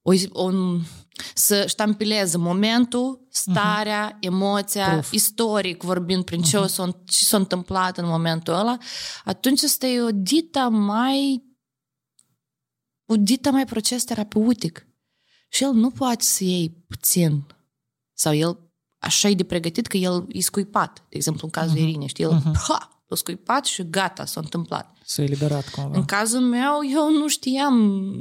[0.02, 0.52] o, o,
[1.34, 4.20] să ștampileze momentul, starea, uh-huh.
[4.20, 5.12] emoția, Proof.
[5.12, 6.68] istoric vorbind prin ce, uh-huh.
[6.68, 8.78] s-a, ce s-a întâmplat în momentul ăla,
[9.24, 11.48] atunci asta e o dita mai
[13.12, 14.88] o dita mai proces terapeutic.
[15.50, 17.46] Și el nu poate să iei puțin
[18.14, 18.60] sau el
[18.98, 21.06] așa e de pregătit că el e scuipat.
[21.10, 21.82] De exemplu, în cazul uh-huh.
[21.82, 22.60] Irine, știi, el uh-huh.
[22.68, 24.98] ha, l-a scuipat și gata, s-a întâmplat.
[25.06, 25.98] S-a eliberat cumva.
[25.98, 28.12] În cazul meu, eu nu știam,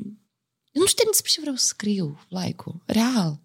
[0.78, 3.40] eu nu știam despre ce vreau să scriu, like-ul, real.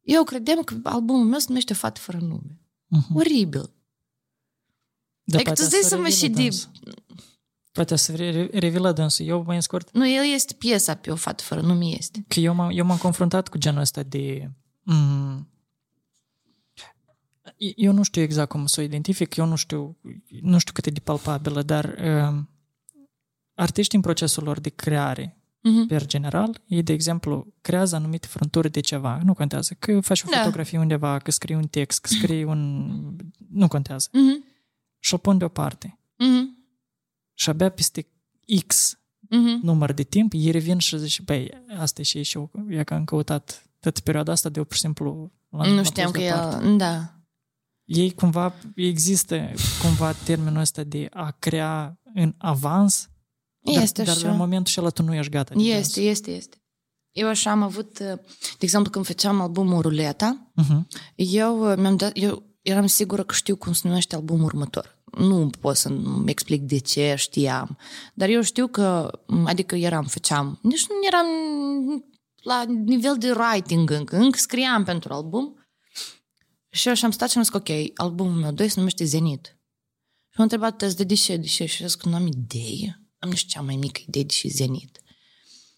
[0.00, 2.60] Eu credeam că albumul meu se numește Fată fără nume.
[2.60, 3.14] Uh-huh.
[3.14, 3.70] Oribil.
[5.22, 6.48] Da, adică tu dai seama și de...
[7.72, 8.14] Poate să
[8.52, 9.26] revelă dânsul.
[9.26, 9.90] Eu, mai scurt...
[9.92, 12.24] Nu, el este piesa pe o fată fără nume este.
[12.28, 14.50] Că eu m-am, eu m-am confruntat cu genul ăsta de...
[14.82, 15.48] Mm,
[17.56, 19.96] eu nu știu exact cum să o identific, eu nu știu,
[20.40, 22.42] nu știu cât e de palpabilă, dar uh,
[23.54, 25.88] artiștii în procesul lor de creare, uh-huh.
[25.88, 30.30] per general, ei, de exemplu, creează anumite frânturi de ceva, nu contează, că faci o
[30.30, 30.36] da.
[30.36, 32.90] fotografie undeva, că scrii un text, că scrii un...
[33.48, 34.08] nu contează.
[34.08, 34.54] Uh-huh.
[34.98, 35.98] Și o pun deoparte.
[35.98, 36.64] Uh-huh.
[37.34, 38.06] Și abia peste
[38.66, 39.62] X uh-huh.
[39.62, 42.94] număr de timp, ei revin și zice, băi, asta e și și eu, e că
[42.94, 47.14] am căutat toată perioada asta de eu pur și simplu nu știam că el, da.
[47.84, 49.50] Ei cumva, există
[49.82, 53.08] cumva termenul ăsta de a crea în avans,
[53.64, 54.22] este dar, așa.
[54.22, 55.54] dar în momentul și tu nu ești gata.
[55.56, 56.56] Este, este, este.
[57.12, 58.18] Eu așa am avut, de
[58.58, 60.98] exemplu, când făceam albumul Ruleta, uh-huh.
[61.14, 65.02] eu mi-am dat, eu eram sigură că știu cum se numește albumul următor.
[65.18, 67.78] Nu pot să-mi explic de ce știam,
[68.14, 69.10] dar eu știu că,
[69.44, 71.26] adică eram, făceam, nici nu eram
[72.42, 75.58] la nivel de writing încă, încă scriam pentru album
[76.70, 79.58] și eu și am stat și am zis, ok, albumul meu 2 se numește Zenit.
[80.28, 81.64] Și m-a întrebat, de, de ce, de ce?
[81.64, 84.98] Și eu zic, nu am idee, am nici cea mai mică idee de ce Zenit.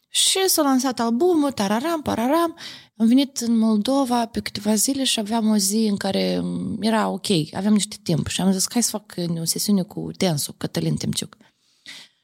[0.09, 2.59] Și s-a lansat albumul, tararam, pararam,
[2.97, 6.43] am venit în Moldova pe câteva zile și aveam o zi în care
[6.81, 10.53] era ok, aveam niște timp și am zis, hai să fac o sesiune cu Tensu,
[10.53, 11.37] Cătălin Temciuc.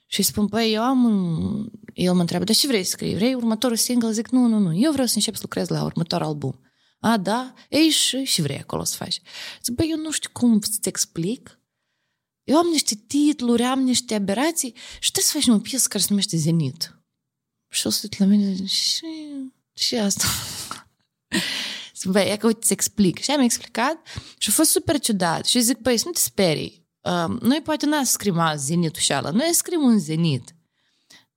[0.07, 1.67] Și îi spun, păi, eu am un...
[1.95, 3.15] El mă întreabă, dar ce vrei să scrii?
[3.15, 4.13] Vrei următorul single?
[4.13, 6.61] Zic, nu, nu, nu, eu vreau să încep să lucrez la următorul album.
[7.01, 7.55] A, da?
[7.69, 9.21] Ei, și, și vrei acolo să faci.
[9.63, 11.61] Zic, băi, eu nu știu cum să-ți explic.
[12.45, 16.07] Eu am niște titluri, am niște aberații și trebuie să faci o piesă care se
[16.09, 16.97] numește Zenit.
[17.69, 19.07] Și o să la mine și,
[19.73, 20.25] și asta.
[22.05, 23.19] Băi, e că uite, îți explic.
[23.19, 24.07] Și am explicat
[24.39, 25.47] și a fost super ciudat.
[25.47, 26.87] Și zic, băi, să nu te sperii.
[27.01, 29.31] Uh, noi poate n-a scrim azi zenitul și ala.
[29.31, 30.55] Noi scrim un zenit.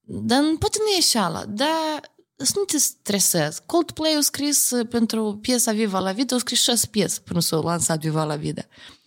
[0.01, 1.45] Dar poate nu e și ala.
[1.45, 3.61] Dar să nu te stresezi.
[3.65, 7.99] Coldplay a scris pentru piesa Viva la Vida, a scris șase piese până s-a lansat
[7.99, 8.61] Viva la Vida.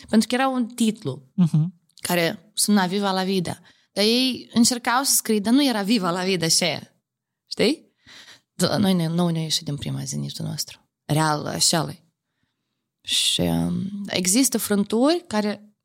[0.09, 1.78] Pentru că era un titlu uh-huh.
[2.01, 3.61] Care suna Viva la Vida.
[3.93, 6.79] Dar ei încercau să scrie, dar nu era Viva la Vida și
[7.47, 7.93] Știi?
[8.53, 10.91] Dar noi ne, noi ne ieșit din prima zenitul nostru.
[11.05, 11.95] Real, așa
[13.01, 15.77] Și um, există frânturi care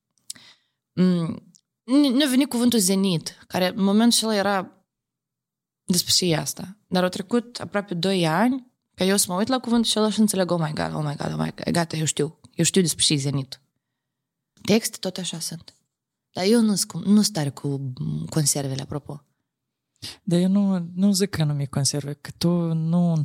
[0.94, 4.86] mm, nu a venit cuvântul zenit, care în momentul acela era
[5.84, 6.78] despre și asta.
[6.88, 10.20] Dar au trecut aproape 2 ani ca eu să mă uit la cuvântul acela și
[10.20, 12.40] înțeleg, oh my god, oh my god, oh my god, gata, eu știu.
[12.56, 13.62] Eu știu despre și zenit.
[14.62, 15.74] Texte tot așa sunt.
[16.34, 17.94] Dar eu nu sunt nu stare cu
[18.30, 19.26] conservele, apropo.
[20.24, 23.22] Dar eu nu, nu zic că nu mi conserve, că tu nu,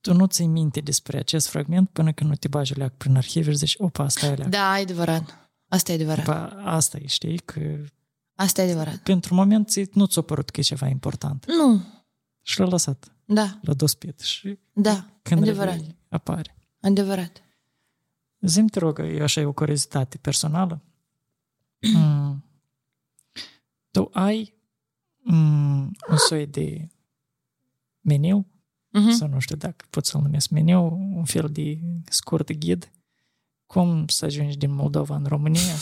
[0.00, 3.50] tu nu ți minte despre acest fragment până când nu te bagi leac prin arhive
[3.50, 4.48] și zici, opa, asta e leac.
[4.48, 5.50] Da, e adevărat.
[5.68, 6.24] Asta e adevărat.
[6.24, 7.60] Ba, asta e, știi, că...
[8.34, 8.96] Asta e adevărat.
[8.96, 11.44] Pentru moment nu ți-a părut că e ceva important.
[11.46, 11.82] Nu,
[12.42, 13.12] și l-a lăsat.
[13.24, 13.58] Da.
[13.62, 15.80] L-a dospit și da, când adevărat.
[16.08, 16.56] apare.
[16.80, 17.42] Adevărat.
[18.40, 20.82] Zim, te rog, e așa e o curiozitate personală.
[21.94, 22.43] mm.
[23.94, 24.54] Tu ai
[25.22, 26.88] mm, un soi de
[28.00, 28.46] meniu,
[28.88, 29.16] uh-huh.
[29.18, 30.82] sau nu știu dacă pot să-l numesc meniu,
[31.16, 32.90] un fel de scurt ghid,
[33.66, 35.74] cum să ajungi din Moldova în România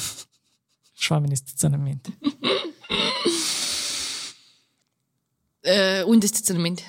[1.00, 2.18] și oamenii să te țină minte.
[5.64, 6.82] Uh, unde să țin minte?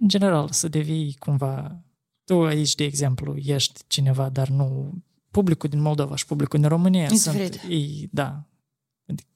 [0.00, 1.82] În general, să devii cumva...
[2.24, 4.92] Tu aici, de exemplu, ești cineva, dar nu...
[5.30, 7.60] Publicul din Moldova și publicul din România It's sunt...
[7.68, 8.44] Ei, da,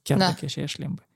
[0.02, 0.24] chiar da.
[0.24, 1.07] dacă ești ești limbă.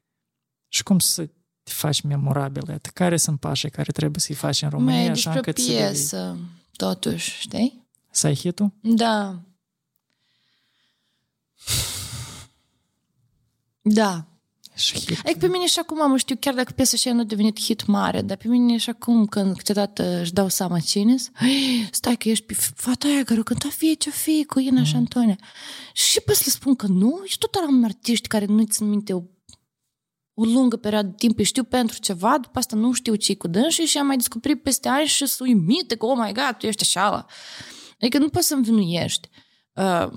[0.75, 1.27] Și cum să
[1.63, 2.81] te faci memorabil?
[2.95, 5.01] Care sunt pașii care trebuie să-i faci în România?
[5.01, 6.51] Mai așa despre piesă, devii...
[6.77, 7.87] totuși, știi?
[8.11, 8.73] Să ai hit-ul?
[8.81, 9.41] Da.
[13.81, 14.25] Da.
[14.75, 15.19] Și hit.
[15.19, 17.87] Adică pe mine și acum mă știu, chiar dacă piesa așa nu a devenit hit
[17.87, 21.17] mare, dar pe mine și acum când câteodată își dau seama cine
[21.91, 24.85] stai că ești pe fata aia care o cânta fie ce fie cu Ina mm.
[24.85, 25.39] și Antonia.
[25.93, 29.13] Și pe să le spun că nu, și tot am artiști care nu-i țin minte
[29.13, 29.23] o,
[30.35, 33.49] o lungă perioadă de timp, îi știu pentru ceva, după asta nu știu ce cu
[33.49, 36.67] dânsi și am mai descoperit peste ani și sunt uimite că, oh my god, tu
[36.67, 37.27] ești așa
[38.01, 39.29] Adică nu poți să învinuiești.
[39.73, 40.09] Uh,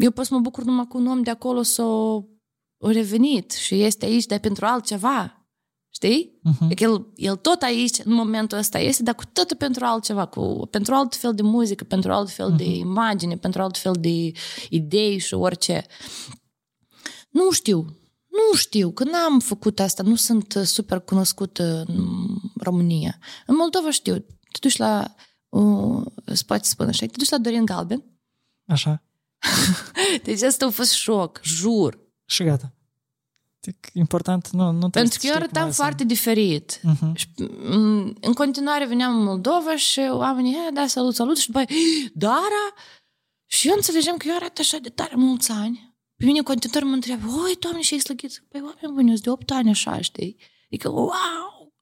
[0.00, 3.82] eu pot să mă bucur numai cu un om de acolo să o revenit și
[3.82, 5.48] este aici de pentru altceva.
[5.90, 6.10] Știi?
[6.10, 6.40] știi?
[6.50, 6.80] Uh-huh.
[6.80, 10.94] El, el tot aici, în momentul ăsta este, dar cu totul pentru altceva, cu, pentru
[10.94, 12.56] alt fel de muzică, pentru alt fel uh-huh.
[12.56, 14.32] de imagine, pentru alt fel de
[14.68, 15.86] idei și orice.
[17.30, 17.96] Nu știu,
[18.34, 23.18] nu știu, că n-am făcut asta, nu sunt super cunoscută în România.
[23.46, 25.14] În Moldova știu, te duci la,
[25.48, 26.02] uh,
[26.46, 28.04] poate spune așa, te duci la Dorin Galben.
[28.66, 29.02] Așa.
[30.24, 31.98] deci asta a fost șoc, jur.
[32.24, 32.72] Și gata.
[33.92, 36.80] Important, nu, nu Pentru că eu arătam foarte diferit.
[36.80, 37.12] Uh-huh.
[37.14, 37.28] Și,
[38.20, 41.66] în continuare veneam în Moldova și oamenii, da, salut, salut, și după aia,
[42.14, 42.64] Dara?
[43.46, 45.83] Și eu înțelegem că eu arăt așa de tare mulți ani.
[46.16, 48.44] Pe mine continuare mă întreabă, oi, doamne, și ai slăgit?
[48.48, 50.36] Păi, oameni buni, eu de 8 ani așa, știi?
[50.66, 51.74] Adică, wow!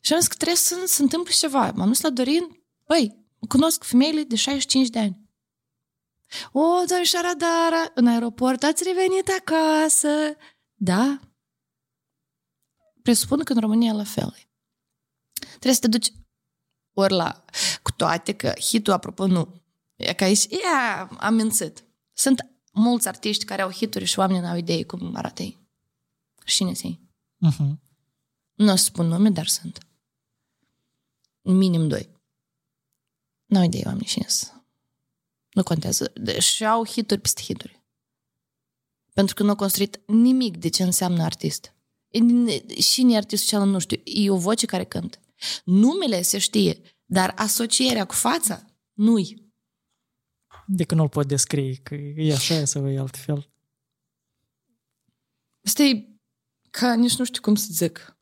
[0.00, 1.72] Și am zis că trebuie să se întâmple ceva.
[1.72, 5.28] M-am dus la Dorin, băi, cunosc femeile de 65 de ani.
[6.52, 10.36] O, doamne, Dara, în aeroport ați revenit acasă.
[10.74, 11.20] Da?
[13.02, 14.36] Presupun că în România la fel.
[15.48, 16.12] Trebuie să te duci
[16.92, 17.44] ori la...
[17.82, 19.62] Cu toate că hitul, apropo, nu.
[19.96, 21.84] E că aici, ia, am mințit.
[22.12, 22.40] Sunt
[22.78, 25.58] mulți artiști care au hituri și oamenii n-au idei cum arată ei.
[26.44, 27.00] Cine ei?
[27.46, 27.72] Uh-huh.
[28.54, 29.78] Nu o să spun nume, dar sunt.
[31.42, 32.08] Minim doi.
[33.46, 34.26] N-au idei oamenii cine
[35.50, 36.12] Nu contează.
[36.38, 37.82] Și au hituri peste hituri.
[39.12, 41.74] Pentru că nu a construit nimic de ce înseamnă artist.
[42.80, 45.18] Și ni artistul cel nu știu, e o voce care cântă.
[45.64, 49.47] Numele se știe, dar asocierea cu fața nu-i.
[50.70, 53.50] De că nu-l pot descrie, că e așa sau e altfel.
[55.64, 56.08] Asta e
[56.70, 58.18] ca nici nu știu cum să zic.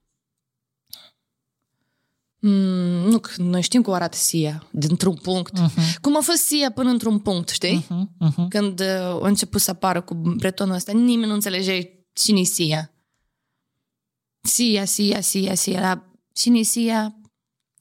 [2.38, 5.58] Mm, nu, noi știm cum arată Sia, dintr-un punct.
[5.58, 6.00] Uh-huh.
[6.00, 7.84] Cum a fost Sia până într-un punct, știi?
[7.84, 8.28] Uh-huh.
[8.28, 8.48] Uh-huh.
[8.48, 8.86] Când uh,
[9.22, 12.92] a început să apară cu bretonul ăsta, nimeni nu înțelegea cine e Sia.
[14.40, 17.20] Sia, Sia, Sia, Sia, dar cine e Sia?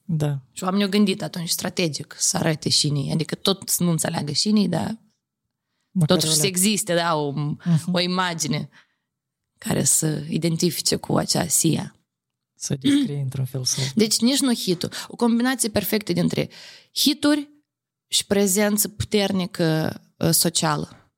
[0.08, 0.40] Da.
[0.52, 4.68] Și oamenii au gândit atunci strategic să arate cine Adică tot să nu înțeleagă cine
[4.68, 4.98] dar
[5.90, 7.92] Măcar totuși să existe, da, o, uh-huh.
[7.92, 8.68] o imagine
[9.58, 11.96] care să identifice cu acea Sia.
[12.54, 13.84] Să descrie într-un fel sau...
[13.94, 14.90] Deci nici nu hitul.
[15.08, 16.48] O combinație perfectă dintre
[16.92, 17.50] hituri
[18.06, 21.12] și prezență puternică uh, socială.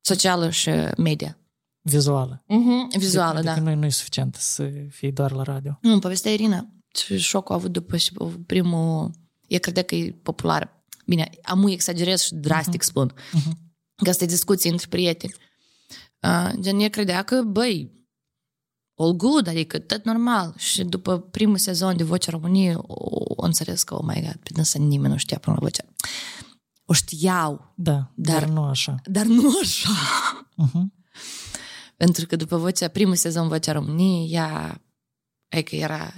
[0.00, 1.38] Socială și media.
[1.80, 2.44] Vizuală.
[2.44, 3.52] Uh-huh, vizuală, de, da.
[3.52, 5.78] Adică nu, nu e suficient să fie doar la radio.
[5.80, 6.68] Nu, povestea Irina.
[6.94, 8.12] Și șocul a avut după și
[8.46, 9.10] primul...
[9.46, 10.84] E credea că e populară.
[11.06, 12.86] Bine, am exagerez și drastic uh-huh.
[12.86, 13.12] spun.
[13.12, 13.52] Uh-huh.
[13.94, 15.34] Că asta e discuție între prieteni.
[16.20, 17.92] Uh, gen, e credea că, băi,
[18.94, 20.54] all good, adică tot normal.
[20.56, 22.84] Și după primul sezon de Vocea României, o,
[23.36, 25.84] o înțeles că, oh my god, pe dânsă nimeni nu știa până la vocea.
[26.84, 27.72] O știau.
[27.76, 28.94] Da, dar, dar nu așa.
[29.04, 29.90] Dar nu așa.
[30.62, 31.00] Uh-huh.
[31.96, 34.82] Pentru că după vocea, primul sezon Vocea României, ea,
[35.48, 36.12] adică era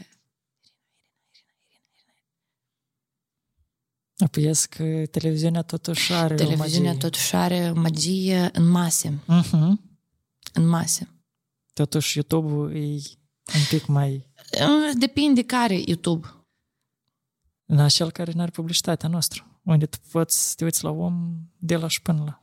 [4.18, 7.08] Apoi că televiziunea totuși are Televiziunea o magie.
[7.08, 9.22] totuși are magie în mase.
[9.22, 9.72] Uh-huh.
[10.52, 11.08] În mase.
[11.72, 12.80] Totuși YouTube-ul e
[13.54, 14.32] un pic mai...
[14.98, 16.46] Depinde care YouTube.
[17.64, 19.60] În acel care nu are publicitatea noastră.
[19.62, 22.42] Unde tu poți să te uiți la om de la și până la.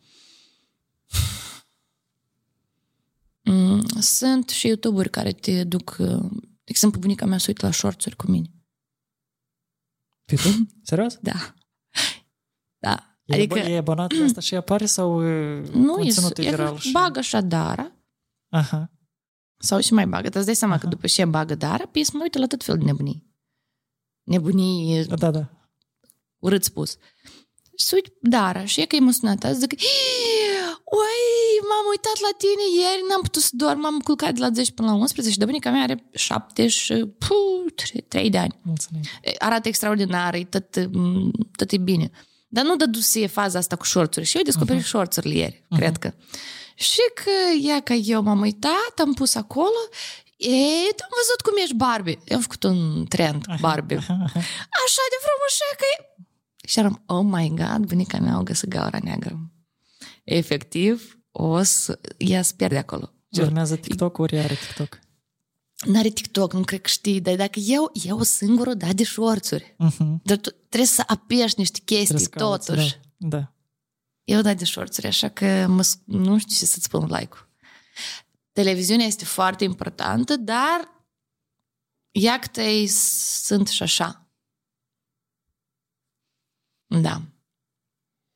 [3.43, 5.95] Mm, sunt și YouTube-uri care te duc...
[6.63, 8.51] De exemplu, bunica mea se uită la shorts cu mine.
[10.25, 10.67] Pe tu?
[10.83, 11.17] Serios?
[11.21, 11.53] Da.
[12.81, 13.19] Da.
[13.25, 13.59] E, adică...
[13.59, 16.77] e abonat la asta și apare sau nu, conținutul e, viral?
[16.77, 16.91] Și...
[16.91, 17.91] Bagă așa Dara.
[18.49, 18.91] Aha.
[19.57, 20.29] Sau și mai bagă.
[20.33, 20.81] Îți dai seama Aha.
[20.81, 23.29] că după ce bagă Dara, pe mă uită la tot fel de nebunii.
[24.23, 25.05] Nebunii...
[25.05, 25.49] Da, da.
[26.37, 26.97] Urât spus.
[27.77, 29.53] Și se uit Dara și e că e emoționată.
[29.53, 29.73] Zic,
[30.83, 34.71] Oi, m-am uitat la tine ieri, n-am putut să dorm, m-am culcat de la 10
[34.71, 38.59] până la 11 și de bunica mea are 73 de ani.
[38.61, 39.01] Mulțumim.
[39.39, 40.89] Arată extraordinar, e tot,
[41.55, 42.11] tot e bine.
[42.53, 44.25] Dar nu dăduse faza asta cu șorțuri.
[44.25, 44.87] Și eu descoperit uh-huh.
[44.87, 45.77] șorțurile ieri, uh-huh.
[45.77, 46.13] cred că.
[46.75, 49.81] Și că ea că eu m-am uitat, am pus acolo
[50.43, 52.19] E, am văzut cum ești Barbie.
[52.25, 53.97] Eu am făcut un trend Barbie.
[54.85, 56.05] Așa de frumușă că e...
[56.67, 59.39] Și eram, oh my god, bunica mea o găsit gaura neagră.
[60.23, 61.99] Efectiv, o să...
[62.17, 63.13] Ea se pierde acolo.
[63.39, 64.99] Urmează TikTok, ori are TikTok?
[65.85, 69.75] N-are TikTok, nu cred că știi, dar dacă eu, eu singură, da, de șorțuri.
[69.75, 70.21] Uh-huh.
[70.23, 72.99] Dar tu trebuie să apeși niște chestii, totuși.
[73.17, 73.53] Da, da.
[74.23, 77.49] Eu da de șorțuri, așa că mă, nu știu ce să-ți spun like-ul.
[78.51, 81.05] Televiziunea este foarte importantă, dar
[82.11, 84.29] iactei sunt și așa.
[86.85, 87.21] Da.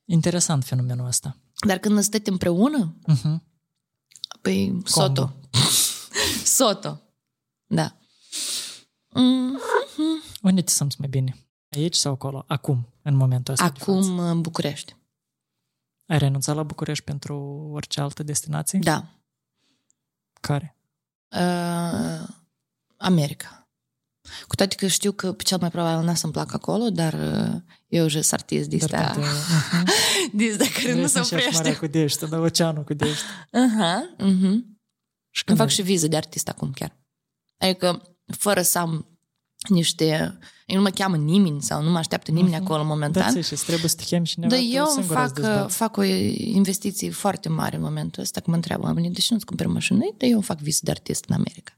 [0.06, 1.38] Interesant fenomenul ăsta.
[1.68, 3.42] Dar când stăți împreună, uh-huh.
[4.42, 4.84] păi Combo.
[4.90, 5.34] soto.
[6.44, 7.05] soto.
[7.76, 7.98] Da.
[9.10, 10.40] Mm-hmm.
[10.42, 11.36] Unde te simți mai bine?
[11.70, 12.46] Aici sau acolo?
[12.48, 14.96] Acum, în momentul ăsta Acum în București.
[16.06, 17.36] Ai renunțat la București pentru
[17.74, 18.80] orice altă destinație?
[18.80, 19.06] Da.
[20.42, 20.78] Care?
[21.30, 22.28] Uh,
[22.98, 23.70] America.
[24.48, 27.62] Cu toate că știu că pe cel mai probabil n-a să-mi placă acolo, dar uh,
[27.88, 29.84] eu sunt artist de astea, uh-huh.
[30.38, 31.76] de astea care nu se oprește.
[31.76, 33.24] cu dește, dar oceanul cu dește.
[33.48, 34.56] Uh-huh, uh-huh.
[35.30, 37.05] Și Îmi fac și viză de artist acum chiar.
[37.58, 39.06] Adică, fără să am
[39.70, 40.38] niște...
[40.66, 42.64] Eu nu mă cheamă nimeni sau nu mă așteaptă nimeni uh-huh.
[42.64, 43.34] acolo momentan.
[43.34, 47.76] Da, și trebuie să te chemi și Dar eu fac, fac o investiție foarte mare
[47.76, 50.00] în momentul ăsta, că mă întreabă oamenii, de ce nu-ți cumperi mașină?
[50.18, 51.72] Dar eu fac viză de artist în America.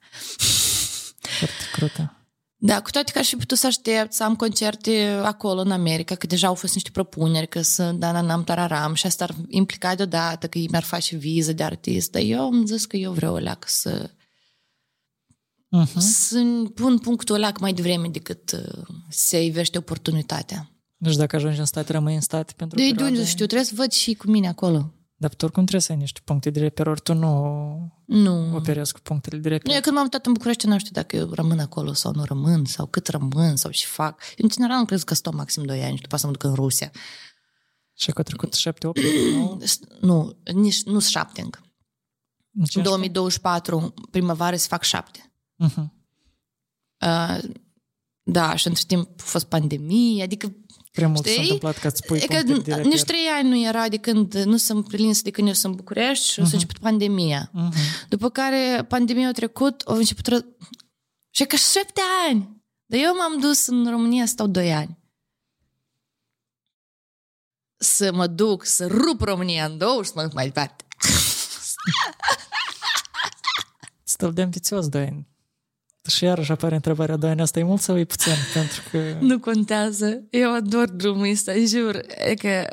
[1.18, 2.12] Foarte crută.
[2.60, 6.16] Da, cu toate că aș fi putut să aștept să am concerte acolo în America,
[6.16, 9.36] că deja au fost niște propuneri, că să da, na, nam, tararam și asta ar
[9.48, 12.12] implica deodată că mi-ar face viză de artist.
[12.12, 14.10] Dar eu am zis că eu vreau o leacă să
[15.72, 15.98] uh-huh.
[15.98, 16.44] să
[16.74, 20.72] pun punctul ăla mai devreme decât uh, se ivește oportunitatea.
[20.98, 23.68] Nu știu dacă ajungi în stat, rămâi în stat pentru De, de unde știu, trebuie
[23.68, 24.92] să văd și cu mine acolo.
[25.20, 28.56] Dar tu oricum trebuie să ai niște puncte de reper, ori tu nu, nu.
[28.56, 29.74] operezi cu punctele de reper.
[29.74, 32.66] Eu când m-am mutat în București, nu știu dacă eu rămân acolo sau nu rămân,
[32.66, 34.22] sau cât rămân, sau ce fac.
[34.22, 36.44] Eu, în general, nu cred că stau maxim 2 ani și după să mă duc
[36.44, 36.92] în Rusia.
[37.94, 39.00] Și că a trecut 7 8
[40.02, 41.62] Nu, nici, nu 7 încă.
[42.74, 45.27] În 2024, primăvară, se fac 7.
[45.66, 45.86] Uh-huh.
[47.06, 47.40] Uh,
[48.24, 50.56] da, și între timp a fost pandemie, adică
[50.92, 52.42] Prea mult s-a întâmplat ca să spui că
[52.82, 55.78] nici trei ani nu era de când nu sunt prins de când eu sunt în
[55.78, 56.44] București și uh-huh.
[56.44, 57.52] s-a început pandemia.
[57.52, 58.08] Uh-huh.
[58.10, 60.46] După care pandemia a trecut, au început ră...
[61.30, 62.64] și ca șapte ani.
[62.86, 64.98] Dar eu m-am dus în România să stau doi ani.
[67.76, 70.86] Să mă duc, să rup România în două și să mă duc mai departe.
[74.04, 75.28] Stau de ambițios doi ani.
[76.08, 78.34] Și iarăși apare întrebarea, Doamne, asta e mult sau e puțin?
[78.54, 79.18] Pentru că...
[79.20, 80.24] Nu contează.
[80.30, 82.02] Eu ador drumul ăsta, jur.
[82.18, 82.68] E că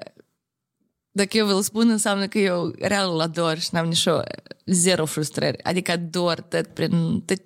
[1.16, 4.20] dacă eu vă spun, înseamnă că eu real îl ador și n-am nicio
[4.66, 5.62] zero frustrări.
[5.62, 7.40] Adică ador tot prin tot,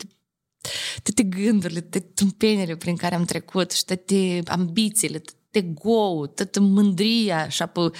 [1.03, 7.49] toate gândurile, toate tâmpenile prin care am trecut și toate ambițiile, toate go toată mândria
[7.49, 7.91] și apoi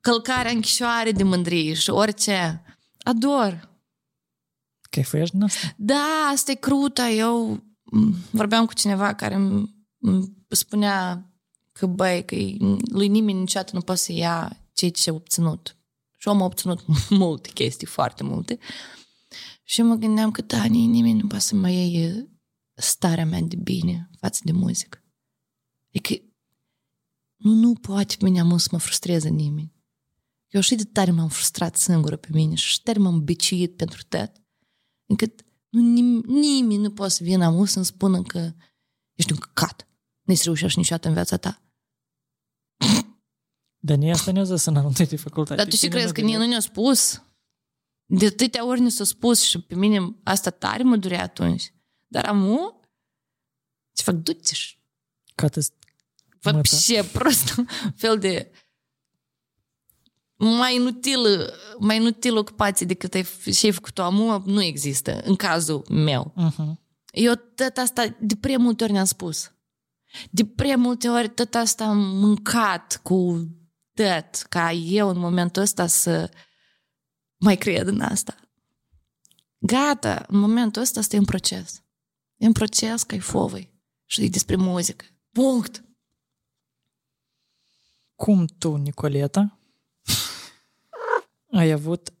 [0.00, 2.62] călcarea închisoare de mândrie și orice.
[2.98, 3.73] Ador.
[4.94, 5.74] Cheifuiești din asta?
[5.76, 7.02] Da, asta e crută.
[7.02, 7.64] Eu
[8.30, 9.74] vorbeam cu cineva care îmi
[10.48, 11.28] spunea
[11.72, 12.34] că, băi, că
[12.90, 15.76] lui nimeni niciodată nu poate să ia ceea ce a obținut.
[16.16, 18.58] Și omul a obținut multe chestii, foarte multe.
[19.62, 22.28] Și mă gândeam că, da, nimeni nu poate să mai iei
[22.74, 25.02] starea mea de bine față de muzică.
[25.90, 26.14] E că
[27.36, 29.72] nu, nu poate pe mine am să mă frustreze nimeni.
[30.48, 34.43] Eu și de tare m-am frustrat singură pe mine și tare m-am biciuit pentru tot
[35.13, 38.53] încât nu, nim- nimeni nu poate să vină amu să-mi spună că
[39.13, 39.87] ești un căcat.
[40.21, 41.61] Nu-i reușești niciodată în viața ta.
[43.81, 45.55] Dar nici asta ne-a zis în anumite de facultate.
[45.55, 47.23] Dar tu ce crezi, că nici nu ne-a spus?
[48.05, 51.73] De atâtea ori ne s-a spus și pe mine asta tare mă durea atunci.
[52.07, 52.81] Dar amu,
[53.91, 54.77] ce fac, du-te și...
[56.41, 57.65] Вообще, просто
[57.95, 58.51] fel de
[60.36, 65.86] mai inutilă, mai inutilă ocupație decât ai, și ai făcut acum nu există, în cazul
[65.90, 66.34] meu.
[66.36, 66.82] Uh-huh.
[67.12, 69.52] Eu tot asta de prea multe ori ne-am spus.
[70.30, 73.48] De prea multe ori tot asta am mâncat cu
[73.92, 76.30] tot, ca eu în momentul ăsta să
[77.36, 78.34] mai cred în asta.
[79.58, 81.82] Gata, în momentul ăsta asta e un proces.
[82.36, 83.72] E un proces ca fovăi
[84.04, 85.04] și e despre muzică.
[85.32, 85.84] Punct!
[88.14, 89.58] Cum tu, Nicoleta,
[91.54, 92.12] ai avut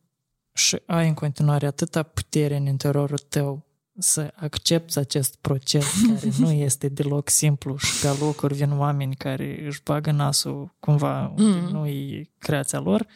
[0.52, 3.66] și ai în continuare atâta putere în interiorul tău
[3.98, 9.66] să accepti acest proces care nu este deloc simplu și pe locuri vin oameni care
[9.66, 11.68] își bagă nasul cumva unde mm.
[11.68, 13.06] nu e creația lor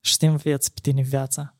[0.00, 1.56] și te înveți pe tine viața.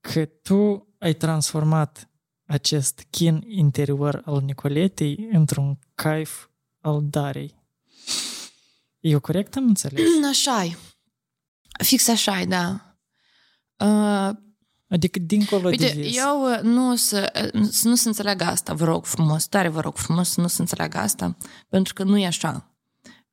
[0.00, 2.08] Că tu ai transformat
[2.46, 6.48] acest chin interior al Nicoletei într-un caif
[6.80, 7.62] al Darei.
[9.00, 10.00] Eu corect am înțeles?
[10.28, 10.76] Așa e.
[11.82, 12.96] Fix așa da.
[13.78, 14.30] Uh,
[14.88, 16.16] adică dincolo uite, de vis.
[16.16, 19.80] eu uh, nu să, uh, să nu se înțeleg asta, vă rog frumos, tare vă
[19.80, 21.36] rog frumos să nu se înțeleg asta,
[21.68, 22.74] pentru că nu e așa.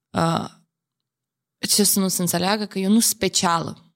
[0.09, 0.49] Uh,
[1.67, 3.95] ce să nu se înțeleagă că eu nu sunt specială.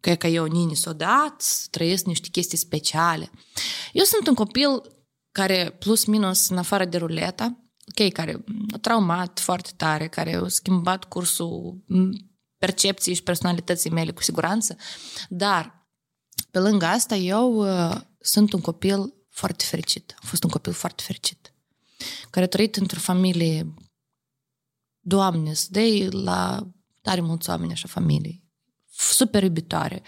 [0.00, 3.30] Că e că eu nini s-o dat, trăiesc niște chestii speciale.
[3.92, 4.82] Eu sunt un copil
[5.32, 7.64] care, plus minus, în afară de ruleta,
[7.98, 11.84] ok, care a traumat foarte tare, care a schimbat cursul
[12.58, 14.76] percepției și personalității mele cu siguranță,
[15.28, 15.88] dar
[16.50, 20.14] pe lângă asta eu uh, sunt un copil foarte fericit.
[20.22, 21.52] Am fost un copil foarte fericit.
[22.30, 23.74] Care a trăit într-o familie
[25.08, 26.66] Doamne, să dai la
[27.00, 28.44] tare mulți oameni așa familii.
[28.90, 30.02] Super iubitoare,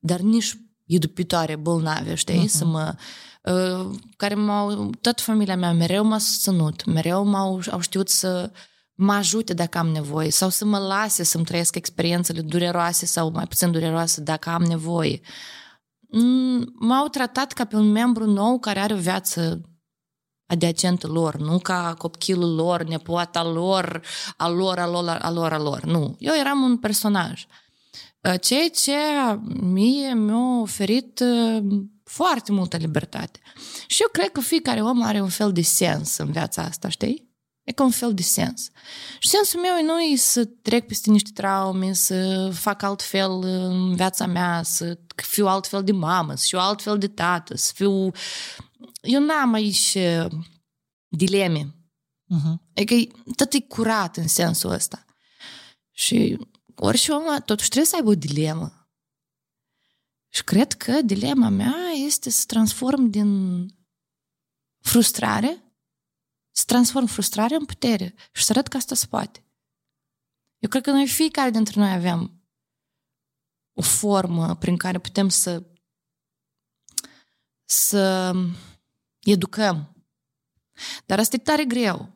[0.00, 2.44] dar nici iubitoare, bolnave, știi?
[2.44, 2.50] Uh-huh.
[2.50, 2.94] Să mă,
[3.42, 8.52] uh, care m-au, toată familia mea mereu m-a susținut, mereu m-au au știut să
[9.00, 13.46] mă ajute dacă am nevoie sau să mă lase să-mi trăiesc experiențele dureroase sau mai
[13.46, 15.20] puțin dureroase dacă am nevoie.
[16.00, 19.60] Mm, m-au tratat ca pe un membru nou care are o viață
[20.46, 24.02] adiacentă lor, nu ca copilul lor, nepoata lor,
[24.36, 25.84] a lor, a lor, a lor, a lor.
[25.84, 26.16] Nu.
[26.18, 27.46] Eu eram un personaj.
[28.40, 28.96] Ceea ce
[29.60, 31.24] mie mi-a oferit
[32.04, 33.40] foarte multă libertate.
[33.86, 37.29] Și eu cred că fiecare om are un fel de sens în viața asta, știi?
[37.70, 38.70] E ca un fel de sens.
[39.18, 44.26] Și sensul meu nu e să trec peste niște traume, să fac altfel în viața
[44.26, 48.10] mea, să fiu altfel de mamă, să fiu altfel de tată, să fiu...
[49.00, 49.96] Eu n-am aici
[51.08, 51.74] dileme.
[52.34, 52.54] Uh-huh.
[52.74, 55.04] Adică tot e curat în sensul ăsta.
[55.90, 56.38] Și
[56.74, 58.90] orice om totuși trebuie să aibă o dilemă.
[60.28, 63.66] Și cred că dilema mea este să transform din
[64.80, 65.69] frustrare
[66.60, 69.44] să transform frustrarea în putere și să arăt că asta se poate.
[70.58, 72.42] Eu cred că noi fiecare dintre noi avem
[73.72, 75.62] o formă prin care putem să
[77.64, 78.34] să
[79.20, 80.04] educăm.
[81.06, 82.12] Dar asta e tare greu.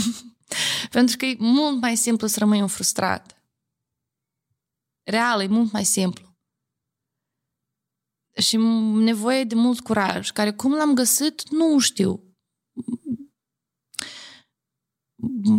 [0.96, 3.42] Pentru că e mult mai simplu să rămâi un frustrat.
[5.02, 6.36] Real, e mult mai simplu.
[8.36, 8.56] Și
[8.94, 12.25] nevoie de mult curaj, care cum l-am găsit, nu știu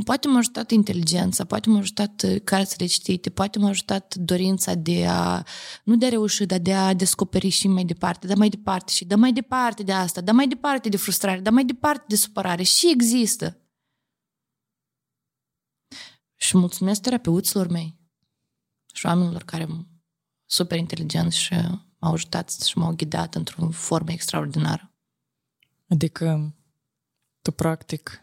[0.03, 5.05] poate m-a ajutat inteligența, poate m-a ajutat uh, cărțile citite, poate m-a ajutat dorința de
[5.07, 5.43] a,
[5.83, 9.05] nu de a reuși, dar de a descoperi și mai departe, dar mai departe și
[9.05, 12.63] da mai departe de asta, da mai departe de frustrare, da mai departe de supărare
[12.63, 13.61] și există.
[16.35, 17.95] Și mulțumesc terapeuților mei
[18.93, 19.67] și oamenilor care
[20.45, 21.53] super inteligenți și
[21.99, 24.91] m-au ajutat și m-au ghidat într-o formă extraordinară.
[25.89, 26.55] Adică
[27.41, 28.21] tu practic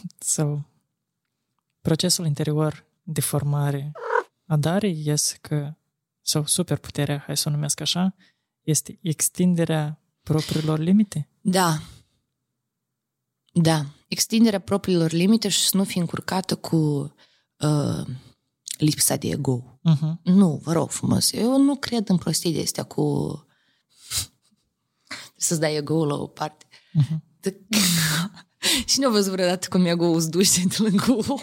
[0.34, 0.64] sau
[1.80, 3.92] procesul interior de formare
[4.46, 5.74] a Darii este că,
[6.20, 8.14] sau superputerea, hai să o numesc așa,
[8.62, 11.28] este extinderea propriilor limite?
[11.40, 11.80] Da.
[13.52, 13.86] Da.
[14.08, 16.76] Extinderea propriilor limite și să nu fi încurcată cu
[17.56, 18.06] uh,
[18.78, 19.80] lipsa de ego.
[19.90, 20.22] Uh-huh.
[20.22, 21.32] Nu, vă rog frumos.
[21.32, 23.34] Eu nu cred în prostii de astea cu
[25.36, 26.66] să-ți dai ego la o parte.
[26.68, 27.18] Uh-huh.
[28.90, 31.40] Și nu a văzut vreodată cum ego îți duce de lângă om.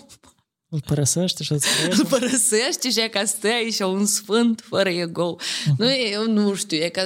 [0.72, 5.36] Îl părăsești și îți Îl părăsești și e ca stai și un sfânt fără ego.
[5.36, 5.76] Uh-huh.
[5.78, 7.06] Nu, eu nu știu, e ca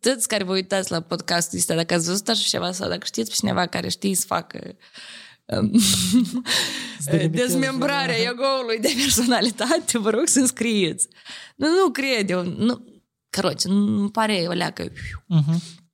[0.00, 3.30] toți care vă uitați la podcastul ăsta, dacă ați văzut așa ceva sau dacă știți
[3.30, 4.76] pe cineva care știe să facă
[5.44, 5.70] um,
[7.30, 11.08] dezmembrarea ego-ului de personalitate, vă rog să înscrieți.
[11.56, 12.42] Nu, nu cred eu.
[12.42, 12.84] Nu,
[13.30, 14.88] Căroce, nu pare o leacă.
[14.88, 15.84] Uh-huh.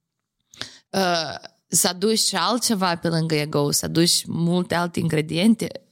[0.91, 5.87] Uh, să aduci și altceva pe lângă ego, să aduci multe alte ingrediente,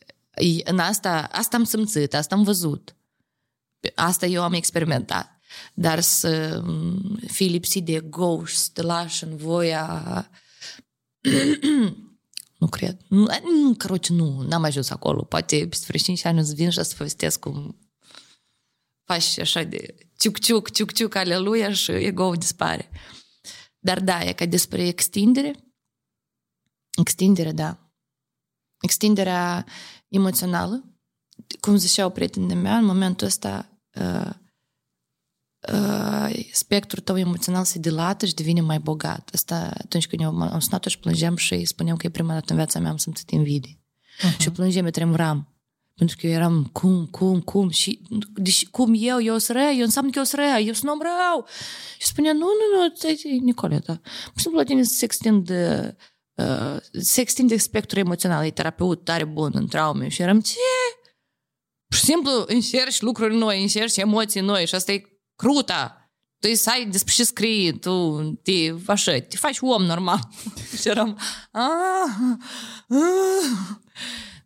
[0.64, 2.96] în asta, asta am simțit, asta am văzut.
[3.94, 5.40] Asta eu am experimentat.
[5.74, 6.62] Dar să
[7.26, 10.30] fii lipsit de ego și să te lași în voia...
[12.58, 13.00] nu cred.
[13.08, 13.26] Nu,
[13.62, 15.22] nu, căroce, nu, n-am ajuns acolo.
[15.22, 17.78] Poate peste 5 ani îți vin și să povestesc cum
[19.04, 22.90] faci așa de ciuc-ciuc, ciuc-ciuc, aleluia și ego dispare.
[23.78, 25.69] Dar da, e ca despre extindere.
[27.00, 27.78] Extindere, da.
[28.80, 29.66] Extinderea
[30.08, 30.84] emoțională.
[31.60, 34.30] Cum ziceau prietenii mea, în momentul ăsta uh,
[35.72, 39.30] uh, spectrul tău emoțional se dilată și devine mai bogat.
[39.32, 42.56] Asta atunci când eu am sunat și plângeam și spuneam că e prima dată în
[42.56, 43.78] viața mea am simțit invidie.
[43.78, 44.36] Uh-huh.
[44.38, 45.54] Și plângeam, eu tremuram.
[45.94, 48.00] Pentru că eu eram cum, cum, cum și
[48.34, 50.98] deși, cum eu, eu sunt rău, eu înseamnă că eu sunt rău, eu sunt om
[51.00, 51.46] rău.
[51.98, 56.09] Și spunea, nu, nu, nu, Nicoleta, pur și simplu la tine se extinde uh,
[56.92, 60.54] se extinde spectrul emoțional, e terapeut tare bun în traume și eram, ce?
[61.86, 65.02] Pur și simplu încerci lucruri noi, încerci emoții noi și asta e
[65.36, 65.94] cruta.
[66.38, 68.52] Tu să ai despre ce scrii, tu te,
[68.86, 70.28] așa, te faci om normal.
[70.80, 71.18] și eram,
[71.52, 71.62] ah,
[72.88, 73.06] ah.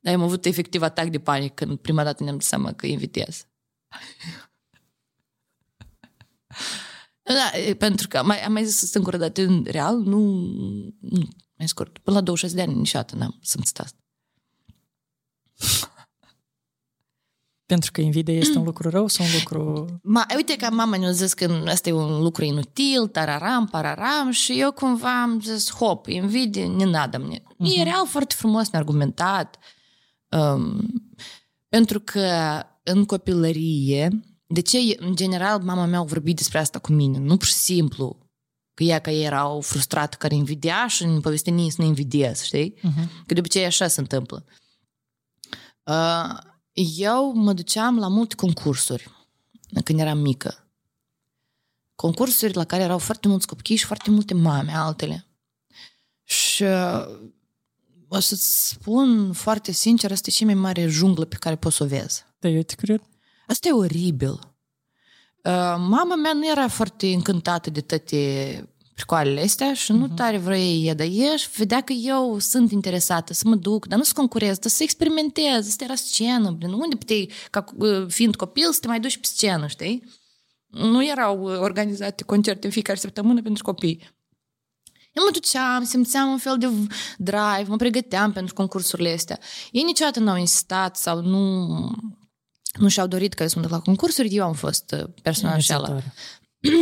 [0.01, 3.47] Dar am avut efectiv atac de panică când prima dată ne-am dat seama că invitez.
[7.25, 10.20] Da, pentru că mai, am mai zis singură dată, în real, nu,
[11.01, 11.99] nu mai scurt.
[11.99, 13.99] Până la 26 de ani niciodată n-am simțit asta.
[17.66, 19.87] Pentru că invidia este un lucru rău sau un lucru...
[20.03, 24.61] Ma, uite că mama ne-a zis că asta e un lucru inutil, tararam, pararam și
[24.61, 27.43] eu cumva am zis, hop, invidie, ne nadă mine.
[27.43, 27.79] Uh-huh.
[27.79, 29.59] E real foarte frumos neargumentat.
[30.29, 30.81] Um,
[31.68, 36.92] pentru că în copilărie, de ce, în general, mama mea a vorbit despre asta cu
[36.92, 38.18] mine, nu pur și simplu
[38.74, 42.42] că ea că era o frustrată care invidia și în poveste nici să ne invidiez,
[42.42, 42.74] știi?
[42.74, 43.24] Uh-huh.
[43.26, 44.45] Că de obicei așa se întâmplă.
[45.84, 46.38] Uh,
[46.97, 49.11] eu mă duceam la multe concursuri
[49.84, 50.68] când eram mică.
[51.95, 55.26] Concursuri la care erau foarte mulți copii și foarte multe mame, altele.
[56.22, 57.30] Și uh,
[58.09, 61.82] o să-ți spun foarte sincer, asta e cea mai mare junglă pe care poți să
[61.82, 62.24] o vezi.
[62.38, 63.03] Da, eu te cred.
[63.47, 64.30] Asta e oribil.
[64.30, 70.14] Uh, mama mea nu era foarte încântată de toate pricoalele astea și nu uh-huh.
[70.14, 74.12] tare vrea dar ieși, vedea că eu sunt interesată să mă duc, dar nu să
[74.14, 77.64] concurez, dar să experimentez, să era scenă, blin, unde puteai, ca
[78.09, 80.05] fiind copil, să te mai duci pe scenă, știi?
[80.66, 84.12] Nu erau organizate concerte în fiecare săptămână pentru copii.
[85.12, 86.68] Eu mă duceam, simțeam un fel de
[87.18, 89.38] drive, mă pregăteam pentru concursurile astea.
[89.70, 91.90] Ei niciodată nu au insistat sau nu,
[92.79, 96.01] nu și-au dorit că eu să mă duc la concursuri, eu am fost personajul ăla.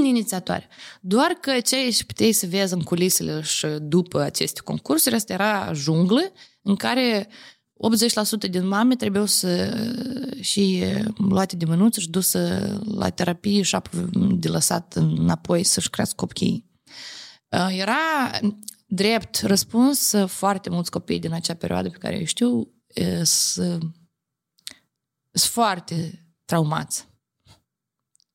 [0.06, 0.68] inițiatoare.
[1.00, 5.72] Doar că ce și puteai să vezi în culisele și după aceste concursuri, asta era
[5.72, 6.32] junglă
[6.62, 7.28] în care
[8.46, 9.76] 80% din mame trebuiau să
[10.40, 10.84] și
[11.16, 16.70] luate de mânuță și dusă la terapie și apă de lăsat înapoi să-și crească copiii.
[17.68, 18.30] Era
[18.86, 22.68] drept răspuns foarte mulți copii din acea perioadă pe care eu știu
[25.32, 27.08] sunt foarte traumați.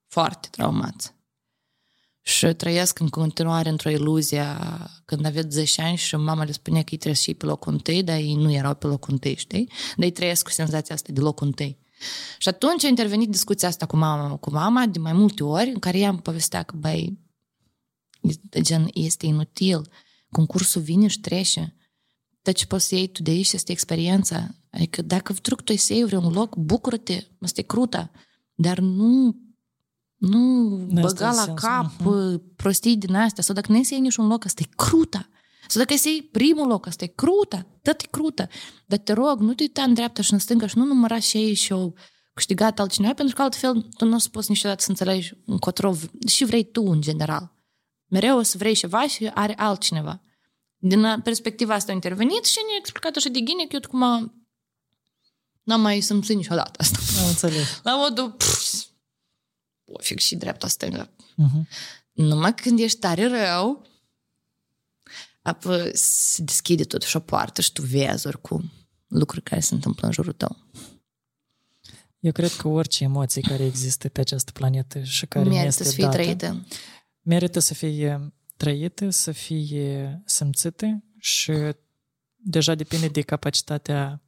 [0.08, 1.16] Foarte traumați
[2.28, 4.46] și trăiesc în continuare într-o iluzie
[5.06, 8.04] când aveți 10 ani și mama le spunea că ei trebuie să pe locul întâi,
[8.04, 9.66] dar ei nu erau pe locul întâi, știi?
[9.96, 11.78] Dar ei trăiesc cu senzația asta de locul întâi.
[12.38, 15.80] Și atunci a intervenit discuția asta cu mama, cu mama de mai multe ori, în
[15.80, 17.20] care ea îmi povestea că, băi,
[18.62, 19.90] gen, este inutil,
[20.32, 21.76] concursul vine și trece,
[22.48, 24.48] dar ce poți să iei tu de aici este experiența.
[24.70, 28.12] Adică dacă truc tu să iei vreun loc, bucură-te, asta e cruta,
[28.54, 29.42] dar nu
[30.18, 30.68] nu
[31.02, 32.56] băga la cap uh-huh.
[32.56, 33.44] prostii din astea.
[33.44, 35.30] Sau dacă nu iei niciun loc, asta e cruta.
[35.68, 37.66] Sau dacă iei primul loc, asta e cruta.
[37.82, 38.50] Tot e crută.
[38.86, 41.38] Dar te rog, nu te uita în dreapta și în stânga și nu număra și
[41.38, 41.96] ei și eu
[42.34, 45.94] câștigat altcineva, pentru că altfel tu nu o să poți niciodată să înțelegi încotro
[46.28, 47.56] și vrei tu în general.
[48.06, 50.22] Mereu o să vrei ceva și are altcineva.
[50.88, 54.00] Din perspectiva asta a intervenit și ne-a explicat așa de ghine că eu cum
[55.64, 56.98] n-am mai simțit niciodată asta.
[57.22, 57.80] Am înțeles.
[57.84, 58.86] La modul, pff,
[59.84, 61.10] pofic și dreapta-stânga.
[61.10, 61.68] Uh-huh.
[62.12, 63.86] Numai când ești tare rău,
[65.42, 68.72] apoi se deschide totuși o poartă și tu vezi oricum
[69.08, 70.58] lucruri care se întâmplă în jurul tău.
[72.20, 75.92] Eu cred că orice emoție care există pe această planetă și care merită este să
[75.92, 76.66] fie dată, trăită.
[77.22, 81.54] Merită să fie trăită, să fie simțită și
[82.36, 84.22] deja depinde de capacitatea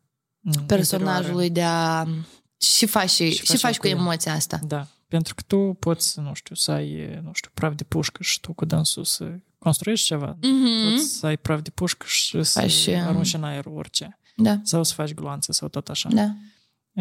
[0.68, 2.04] personajului interioară.
[2.04, 2.24] de a
[2.62, 4.60] și faci, și, și faci cu, cu emoția asta.
[4.68, 4.88] Da.
[5.08, 8.54] Pentru că tu poți, nu știu, să ai, nu știu, praf de pușcă și tu
[8.54, 10.36] cu dânsul să construiești ceva.
[10.36, 10.92] Mm-hmm.
[10.92, 14.20] Poți să ai praf de pușcă și să faci, arunci în aer orice.
[14.36, 14.60] Da.
[14.64, 16.10] Sau să faci gloanțe sau tot așa.
[16.10, 16.36] Da.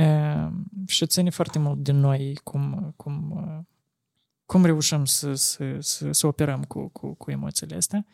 [0.02, 0.50] E,
[0.86, 3.44] și ține foarte mult din noi cum, cum,
[4.48, 8.06] cum reușim să, să, să, să operăm cu, cu, cu emoțiile astea.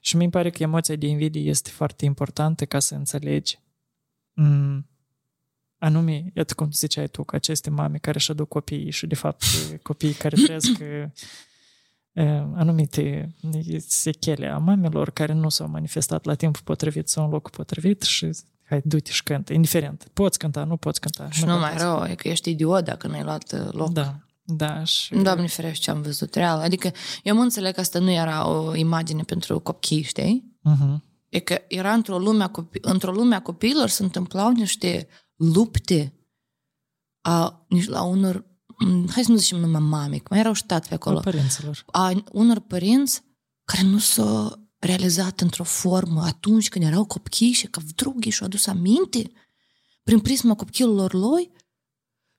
[0.00, 3.58] Și mi pare că emoția de invidie este foarte importantă ca să înțelegi
[4.42, 4.84] m-
[5.78, 9.44] anume, iată cum ziceai tu, că aceste mame care își aduc copiii și, de fapt,
[9.82, 10.78] copiii care trăiesc
[12.62, 13.34] anumite
[13.78, 18.30] sechele a mamelor care nu s-au manifestat la timpul potrivit sau în locul potrivit și
[18.62, 20.08] hai, du-te și cântă, indiferent.
[20.12, 21.30] Poți cânta, nu poți cânta.
[21.30, 23.92] Și nu, nu mai rău, e că ești idiot dacă nu ai luat loc.
[23.92, 24.84] Da, da.
[24.84, 25.14] Și...
[25.14, 26.58] Doamne ferește ce am văzut, real.
[26.58, 30.58] Adică eu mă înțeleg că asta nu era o imagine pentru copii, știi?
[30.70, 31.10] Uh-huh.
[31.28, 36.14] E că era într-o lume a, copi- într-o lume a copiilor se întâmplau niște lupte
[37.20, 38.46] a, la unor,
[39.10, 41.18] hai să nu zicem numai mame, că mai erau și tati pe acolo.
[41.18, 41.84] A părinților.
[41.86, 43.22] A unor părinți
[43.64, 48.66] care nu s-au realizat într-o formă atunci când erau copii și că drugii și-au adus
[48.66, 49.30] aminte
[50.02, 51.50] prin prisma copilului lui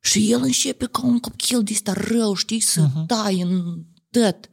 [0.06, 3.06] și el începe ca un copil de ăsta rău, știi, să uh-huh.
[3.08, 4.50] tai în tot.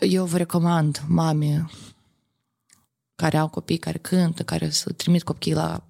[0.00, 1.70] Eu vă recomand, mame,
[3.14, 5.88] care au copii care cântă, care să trimit copiii la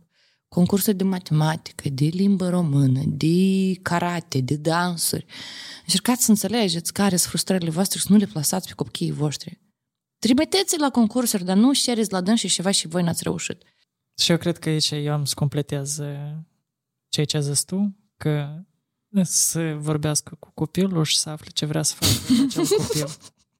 [0.48, 5.26] concursuri de matematică, de limbă română, de karate, de dansuri.
[5.82, 9.60] Încercați să înțelegeți care sunt frustrările voastre și să nu le plasați pe copiii voștri.
[10.18, 13.62] Trimiteți la concursuri, dar nu șeriți la dâns și ceva și voi n-ați reușit.
[14.20, 16.00] Și eu cred că aici eu am să completez
[17.08, 18.62] ceea ce ai zis tu, că
[19.22, 23.06] să vorbească cu copilul și să afle ce vrea să facă acel copil,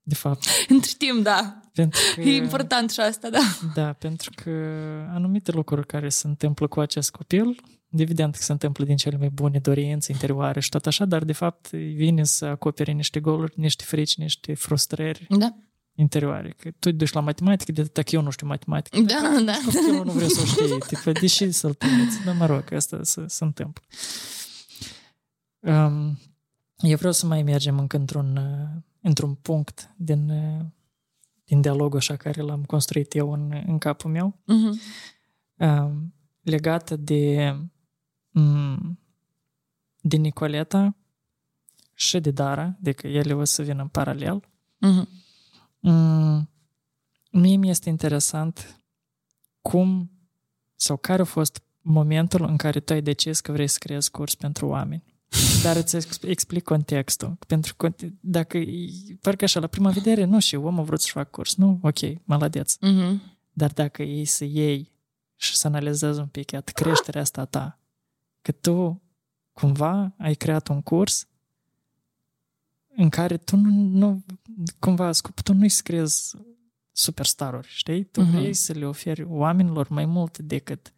[0.03, 0.45] de fapt.
[0.69, 1.61] Între timp, da.
[1.73, 3.41] Pentru că, e important și asta, da.
[3.75, 4.51] Da, pentru că
[5.11, 9.29] anumite lucruri care se întâmplă cu acest copil, evident că se întâmplă din cele mai
[9.29, 13.85] bune dorințe interioare și tot așa, dar de fapt vine să acopere niște goluri, niște
[13.87, 15.27] frici, niște frustrări.
[15.29, 15.55] Da
[15.95, 16.55] interioare.
[16.59, 19.01] Că tu duci la matematică, de dacă eu nu știu matematică.
[19.01, 19.53] Da, da.
[19.95, 20.79] Eu nu vreau să o știi.
[20.87, 22.25] Tipa, deși să-l trimiți.
[22.25, 23.83] Dar mă rog, asta se, se întâmplă.
[25.59, 26.19] Um,
[26.77, 30.65] eu vreau să mai mergem încă într-un, uh, într-un punct din, uh,
[31.45, 34.39] din dialogul așa care l-am construit eu în, în capul meu.
[34.43, 34.79] Uh-huh.
[35.57, 37.57] Um, legată de
[38.33, 38.99] um,
[40.01, 40.97] de Nicoleta
[41.95, 44.45] și de Dara, adică ele o să vină în paralel.
[44.87, 45.09] Uh-huh.
[45.81, 46.51] Mm,
[47.31, 48.83] mie mi este interesant
[49.61, 50.11] cum
[50.75, 54.35] sau care a fost momentul în care tu ai decis că vrei să creezi curs
[54.35, 55.05] pentru oameni.
[55.63, 57.37] Dar îți explic contextul.
[57.47, 58.59] Pentru că dacă,
[59.21, 61.55] parcă așa, la prima vedere, nu, și omul a vrut să fac curs.
[61.55, 62.77] Nu, ok, maladeț.
[62.77, 63.15] Uh-huh.
[63.53, 64.93] Dar dacă ei să iei
[65.37, 67.79] și să analizezi un pic, iată, creșterea asta ta,
[68.43, 69.03] că tu
[69.53, 71.29] cumva ai creat un curs
[72.97, 74.23] în care tu nu, nu
[74.79, 76.37] cumva scopul tu nu-i scriezi
[76.93, 78.05] superstaruri, știi?
[78.05, 78.31] Tu uh-huh.
[78.31, 80.93] vrei să le oferi oamenilor mai mult decât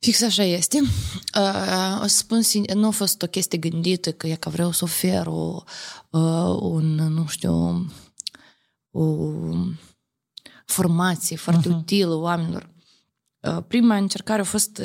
[0.00, 0.80] Fix așa este.
[0.80, 2.40] Uh, o să spun,
[2.74, 5.62] nu a fost o chestie gândită că e că vreau să ofer o,
[6.10, 7.86] uh, un, nu știu,
[8.90, 9.28] o
[10.66, 11.76] formație foarte uh-huh.
[11.76, 12.70] utilă oamenilor.
[13.40, 14.82] Uh, prima încercare a fost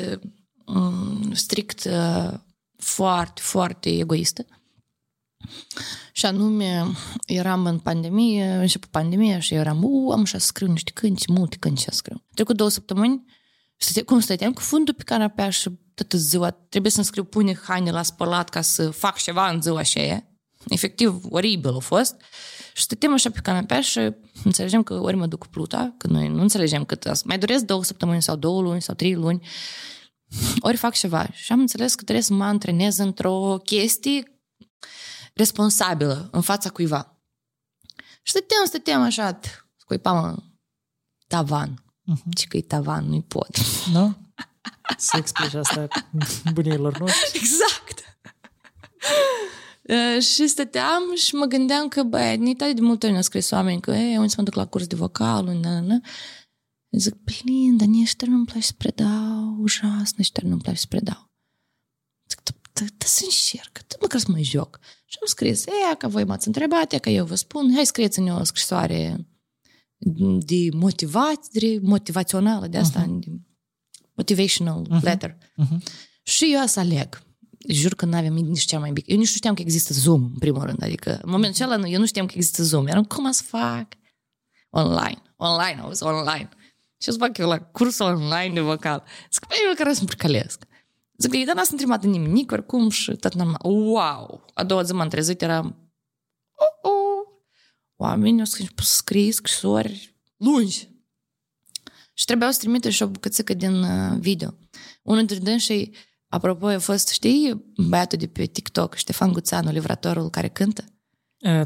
[0.64, 2.32] uh, strict uh,
[2.76, 4.46] foarte, foarte egoistă.
[6.12, 6.86] Și anume,
[7.26, 11.82] eram în pandemie, început pandemia și eram, u, am și scriu niște cânti, multe cânti
[11.82, 12.22] să scriu.
[12.34, 13.24] Trecut două săptămâni,
[13.76, 17.90] stăte, cum stăteam cu fundul pe canapea și toată ziua trebuie să-mi scriu pune haine
[17.90, 20.30] la spălat ca să fac ceva în ziua aceea.
[20.68, 22.16] Efectiv, oribil a fost.
[22.74, 24.12] Și stăteam așa pe canapea și
[24.44, 27.84] înțelegem că ori mă duc cu pluta, că noi nu înțelegem cât mai doresc două
[27.84, 29.46] săptămâni sau două luni sau trei luni,
[30.60, 31.28] ori fac ceva.
[31.32, 34.40] Și am înțeles că trebuie să mă antrenez într-o chestie
[35.35, 37.21] responsabilă în fața cuiva.
[38.21, 39.39] Și stăteam, stăteam așa,
[39.75, 40.37] scuipam în
[41.27, 41.83] tavan.
[42.11, 42.33] Uh-huh.
[42.35, 43.57] Ce că e tavan, nu-i pot.
[43.91, 44.17] Nu?
[44.97, 45.87] Să explici asta
[46.53, 47.39] bunilor noștri.
[47.39, 48.19] Exact.
[49.81, 53.81] Uh, și stăteam și mă gândeam că, băi, ni de multe ori ne-au scris oameni
[53.81, 55.99] că, e, unde să mă duc la curs de vocal, na, na.
[56.91, 61.31] Zic, plin, dar nici nu-mi place să predau, ужасно, nici nu-mi place să predau.
[62.29, 62.41] Zic,
[62.73, 64.79] da să încerc, măcar să mă joc.
[65.08, 68.32] Și am scris, e, că voi m-ați întrebat, e, că eu vă spun, hai scrieți-ne
[68.32, 69.26] o scrisoare
[70.38, 73.18] de motivație, motivațională, de asta, uh-huh.
[73.18, 73.26] de
[74.14, 75.02] motivational uh-huh.
[75.02, 75.34] letter.
[75.34, 75.76] Uh-huh.
[76.22, 77.22] Și eu să aleg.
[77.68, 79.10] Jur că nu aveam nici cea mai mică.
[79.10, 80.82] Eu nici nu știam că există Zoom, în primul rând.
[80.82, 82.86] Adică, în momentul acela, eu nu știam că există Zoom.
[82.86, 83.86] Eram, cum să fac?
[84.70, 85.22] Online.
[85.36, 86.48] Online, auzi, online.
[87.02, 89.04] Și să fac eu la curs online de vocal.
[89.32, 90.64] Zic, pe eu care să-mi pricălesc.
[91.16, 93.58] Zic, dar n-a întrebat nimic, oricum, și tot normal.
[93.62, 94.44] Wow!
[94.54, 95.90] A doua zi m-am trezit, eram...
[96.54, 97.26] Oh, oh.
[97.96, 100.88] Oamenii au scris, scris scrisori lungi.
[102.14, 104.54] Și trebuiau să trimite și o bucățică din uh, video.
[105.02, 105.94] Unul dintre dânsii,
[106.28, 110.84] apropo, a fost, știi, băiatul de pe TikTok, Ștefan Guțanu, livratorul care cântă?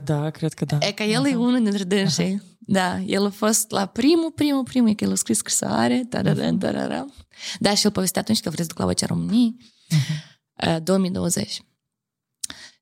[0.04, 0.78] Da, cred că da.
[0.80, 1.30] E că el uh-huh.
[1.30, 2.42] e unul dintre dânsii.
[2.66, 7.06] Da, el a fost la primul, primul, primul, că el a scris scrisoare, tarara, tarara.
[7.58, 10.82] Da, și el povestea atunci că vreți să duc la Vocea României, uh-huh.
[10.82, 11.64] 2020.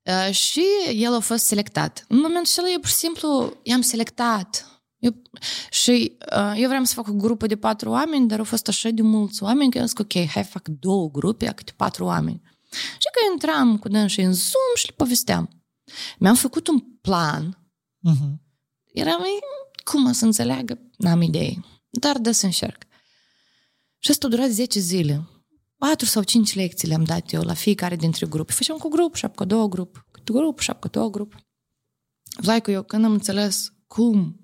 [0.03, 2.05] Uh, și el a fost selectat.
[2.07, 4.81] În momentul acela, eu pur și simplu i-am selectat.
[4.97, 5.21] Eu,
[5.69, 8.89] și uh, eu vreau să fac o grupă de patru oameni, dar au fost așa
[8.89, 12.41] de mulți oameni că eu zic, ok, hai fac două grupe, câte patru oameni.
[12.71, 15.49] Și că intram cu dânsii în Zoom și le povesteam.
[16.17, 17.69] Mi-am făcut un plan.
[18.09, 18.47] Uh-huh.
[18.93, 19.21] Eram,
[19.89, 20.79] cum să înțeleagă?
[20.97, 21.65] N-am idee.
[21.89, 22.83] Dar da să încerc.
[23.97, 25.27] Și asta a durat 10 zile.
[25.77, 28.53] Patru sau cinci lecții le-am dat eu la fiecare dintre grupe.
[28.53, 31.35] Făceam cu grup, șap cu două grup, cu grup, șap cu două grup.
[32.41, 34.43] Vlaicu, eu când am înțeles cum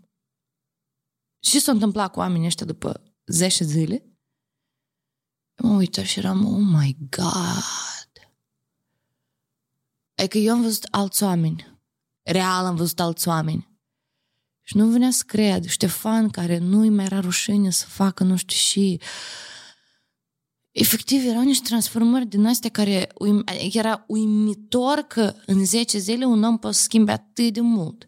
[1.40, 4.18] și s-a întâmplat cu oamenii ăștia după 10 zile,
[5.56, 8.32] mă uită și eram, oh my God!
[10.16, 11.80] Adică eu am văzut alți oameni.
[12.22, 13.75] Real am văzut alți oameni.
[14.68, 15.66] Și nu venea să cred.
[15.66, 19.00] Ștefan, care nu-i mai era rușine să facă nu știu și...
[20.72, 26.44] Efectiv, erau niște transformări din astea care uim, era uimitor că în 10 zile un
[26.44, 28.08] om poate să schimbe atât de mult.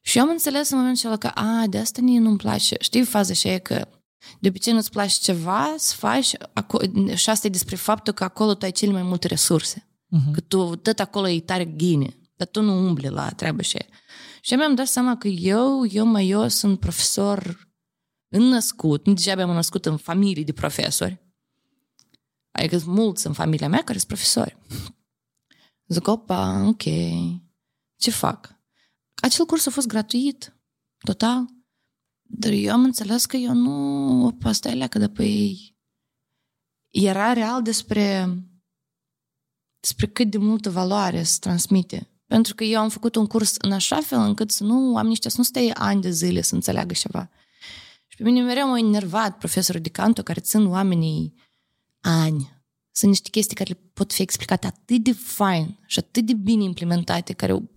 [0.00, 2.76] Și eu am înțeles în momentul acela că, a, de asta nici nu-mi place.
[2.80, 3.88] Știi faza așa e că
[4.40, 6.32] De obicei nu-ți place ceva să faci
[7.14, 9.88] și asta e despre faptul că acolo tu ai cele mai multe resurse.
[9.88, 10.32] Uh-huh.
[10.32, 13.76] Că tu tot acolo e tare ghine, dar tu nu umbli la treabă și
[14.40, 17.68] Și mi-am dat seama că eu, eu mai eu sunt profesor
[18.28, 21.20] înnăscut, nu degeaba am născut în familie de profesori.
[22.50, 24.58] Adică sunt mulți în familia mea care sunt profesori.
[25.86, 26.82] Zic, opa, ok,
[27.96, 28.58] ce fac?
[29.14, 30.56] Acel curs a fost gratuit,
[30.98, 31.44] total.
[32.22, 34.26] Dar eu am înțeles că eu nu...
[34.26, 35.78] Opa, asta e leacă de pe ei.
[36.90, 38.28] Era real despre
[39.80, 42.10] despre cât de multă valoare se transmite.
[42.30, 45.28] Pentru că eu am făcut un curs în așa fel încât să nu am niște,
[45.28, 47.30] să nu stai ani de zile să înțeleagă ceva.
[48.06, 51.34] Și pe mine mereu m-a enervat profesorul de canto care țin oamenii
[52.00, 52.62] ani.
[52.90, 57.32] Sunt niște chestii care pot fi explicate atât de fain și atât de bine implementate,
[57.32, 57.68] care pur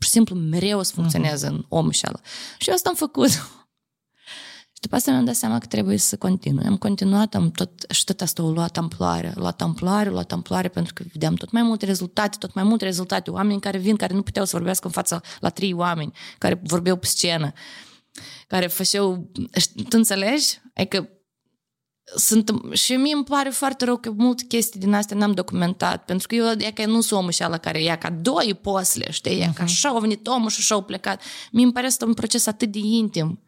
[0.00, 1.50] și simplu mereu o să funcționeze uh-huh.
[1.50, 2.20] în omul și ala.
[2.58, 3.30] Și eu asta am făcut.
[4.82, 6.64] Și după asta mi-am dat seama că trebuie să continui.
[6.64, 10.92] Am continuat, am tot, și tot asta a luat amploare, luat amploare, luat amploare, pentru
[10.92, 13.30] că vedeam tot mai multe rezultate, tot mai multe rezultate.
[13.30, 16.96] Oameni care vin, care nu puteau să vorbească în fața la trei oameni, care vorbeau
[16.96, 17.52] pe scenă,
[18.46, 19.30] care făceau...
[19.74, 20.60] Tu înțelegi?
[20.74, 21.08] Adică
[22.16, 26.26] sunt, și mie îmi pare foarte rău că multe chestii din astea n-am documentat, pentru
[26.26, 29.52] că eu e că nu sunt omul ăla care ia ca doi posle, știi, e
[29.54, 31.22] ca așa au venit omul și așa au plecat.
[31.52, 33.42] Mie îmi pare asta un proces atât de intim.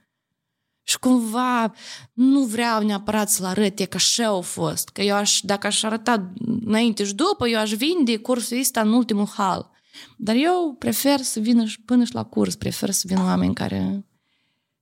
[0.87, 1.75] Și cumva
[2.13, 4.89] nu vreau neapărat să-l arăt, e că așa au fost.
[4.89, 6.33] Că eu aș, dacă aș arăta
[6.65, 9.71] înainte și după, eu aș vinde cursul ăsta în ultimul hal.
[10.17, 14.07] Dar eu prefer să vină până și la curs, prefer să vină oameni care,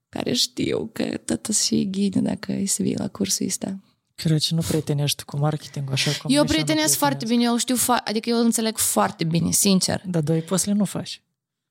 [0.09, 3.79] care știu că tot să fie ghine dacă îi să vii la cursul ăsta.
[4.15, 8.05] Cred că nu prietenești cu marketing așa cum Eu prietenesc foarte bine, eu știu, fa-
[8.05, 10.03] adică eu înțeleg foarte bine, sincer.
[10.07, 11.23] Dar doi poți le nu faci.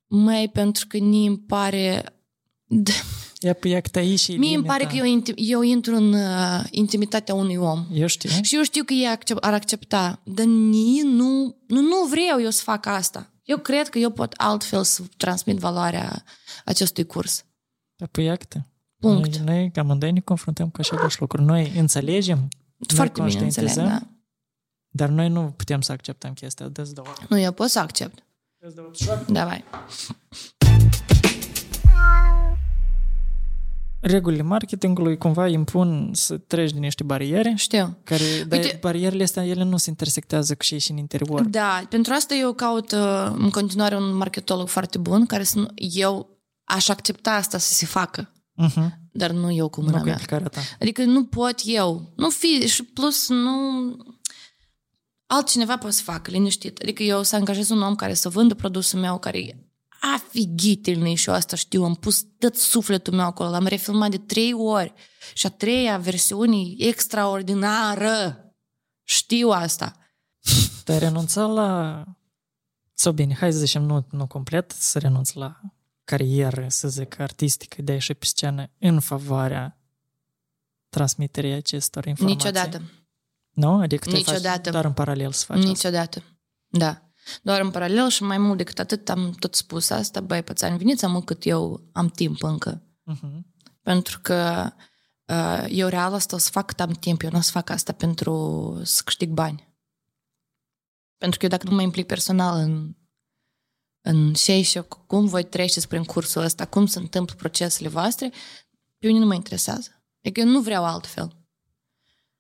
[0.08, 2.16] Mai pentru că ni îmi pare...
[3.42, 7.34] E pe ea ai și Mie îmi pare că eu, eu intru în uh, intimitatea
[7.34, 7.86] unui om.
[7.94, 8.30] Eu știu.
[8.42, 10.20] Și eu știu că ea accept, ar accepta.
[10.24, 13.32] Dar nu, nu, nu vreau eu să fac asta.
[13.44, 16.24] Eu cred că eu pot altfel să transmit valoarea
[16.66, 17.46] acestui curs.
[17.96, 18.38] Dar pe ea
[19.00, 19.38] Punct.
[19.38, 21.46] Noi, noi amândoi ne confruntăm cu așa de lucruri.
[21.46, 22.48] Noi înțelegem,
[22.94, 24.02] Foarte noi bine înțeleg, da.
[24.90, 26.68] dar noi nu putem să acceptăm chestia.
[26.68, 27.14] dă două.
[27.30, 28.24] Nu, eu pot să accept.
[28.58, 28.92] Dă-ți două.
[29.28, 29.64] Da, vai.
[34.02, 37.54] Regulile marketingului cumva impun să treci din niște bariere.
[37.58, 37.98] Știu.
[38.04, 41.42] Care, dar Uite, barierele astea, ele nu se intersectează cu și și în interior.
[41.42, 46.40] Da, pentru asta eu caut uh, în continuare un marketolog foarte bun, care să eu
[46.64, 48.32] aș accepta asta să se facă.
[48.66, 48.90] Uh-huh.
[49.12, 50.20] Dar nu eu cu mâna nu mea.
[50.28, 50.62] Ta.
[50.80, 52.14] Adică nu pot eu.
[52.16, 53.52] Nu fi, și plus nu...
[55.26, 56.80] Altcineva poate să facă, liniștit.
[56.82, 59.71] Adică eu să angajez un om care să vândă produsul meu, care
[60.02, 64.18] e afighitilnic și eu asta știu, am pus tot sufletul meu acolo, l-am refilmat de
[64.18, 64.94] trei ori
[65.34, 68.46] și a treia versiune e extraordinară.
[69.04, 69.96] Știu asta.
[70.84, 72.04] Te-ai renunțat la...
[72.94, 75.60] Sau bine, hai să zicem, nu, nu complet, să renunți la
[76.04, 79.80] carieră, să zic, artistică de a ieși pe scenă în favoarea
[80.90, 82.38] transmiterii acestor informații?
[82.38, 82.82] Niciodată.
[83.52, 83.74] Nu?
[83.74, 84.62] Adică te Niciodată.
[84.62, 86.18] faci doar în paralel să faci Niciodată.
[86.18, 86.38] Asta.
[86.68, 87.11] Da.
[87.42, 91.08] Doar în paralel și mai mult decât atât am tot spus asta, băi, pățani, veniți
[91.08, 92.84] mult cât eu am timp încă.
[93.12, 93.40] Uh-huh.
[93.82, 94.72] Pentru că
[95.26, 97.70] uh, eu real asta o să fac cât am timp, eu nu o să fac
[97.70, 99.70] asta pentru să câștig bani.
[101.18, 102.96] Pentru că eu dacă nu mă implic personal în
[104.02, 108.32] în și și cum voi treceți prin cursul ăsta, cum se întâmplă procesele voastre,
[108.98, 110.04] pe mine nu mă interesează.
[110.24, 111.36] Adică eu nu vreau altfel.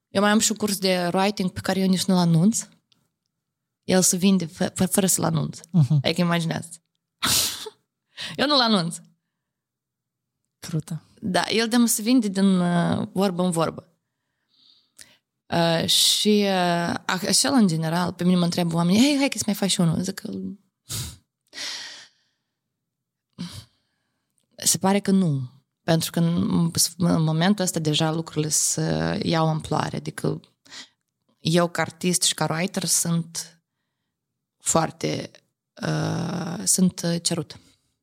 [0.07, 2.67] Eu mai am și un curs de writing pe care eu nici nu-l anunț.
[3.83, 5.59] El se vinde fă, fără să-l anunț.
[5.59, 5.99] Uh-huh.
[6.01, 6.69] Adică imaginează.
[8.35, 8.97] eu nu-l anunț.
[10.59, 11.03] Crută.
[11.21, 13.91] Da, el de se vinde din uh, vorbă în vorbă.
[15.45, 19.43] Uh, și uh, așa în general, pe mine mă întreabă oamenii, hei, hai că să
[19.45, 20.01] mai faci unul.
[20.01, 20.29] Zic că
[24.55, 25.49] Se pare că nu.
[25.83, 29.97] Pentru că în, în momentul ăsta deja lucrurile se iau amploare.
[29.97, 30.39] Adică
[31.39, 33.60] eu ca artist și ca writer sunt
[34.61, 35.31] foarte
[35.87, 37.59] uh, sunt cerut.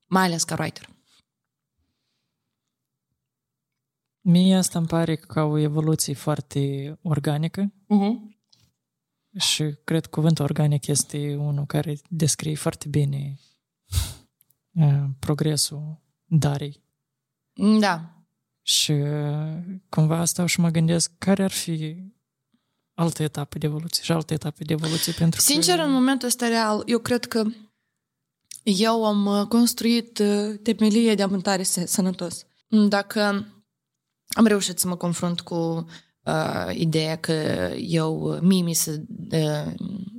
[0.06, 0.88] Mai ales ca writer.
[4.20, 7.72] Mie asta îmi pare ca o evoluție foarte organică.
[7.72, 8.36] Uh-huh.
[9.38, 13.38] Și cred că cuvântul organic este unul care descrie foarte bine
[14.72, 16.82] uh, progresul Darei.
[17.80, 18.22] Da.
[18.62, 18.94] Și
[19.88, 21.96] cumva asta și mă gândesc care ar fi
[22.98, 25.82] altă etapă de evoluție și altă etapă de evoluție pentru Sincer, că...
[25.82, 27.44] în momentul ăsta real, eu cred că
[28.62, 32.46] eu am uh, construit uh, temelie de amântare sănătos.
[32.68, 33.20] Dacă
[34.28, 35.86] am reușit să mă confrunt cu
[36.22, 37.32] uh, ideea că
[37.76, 39.72] eu, mie mi se, uh,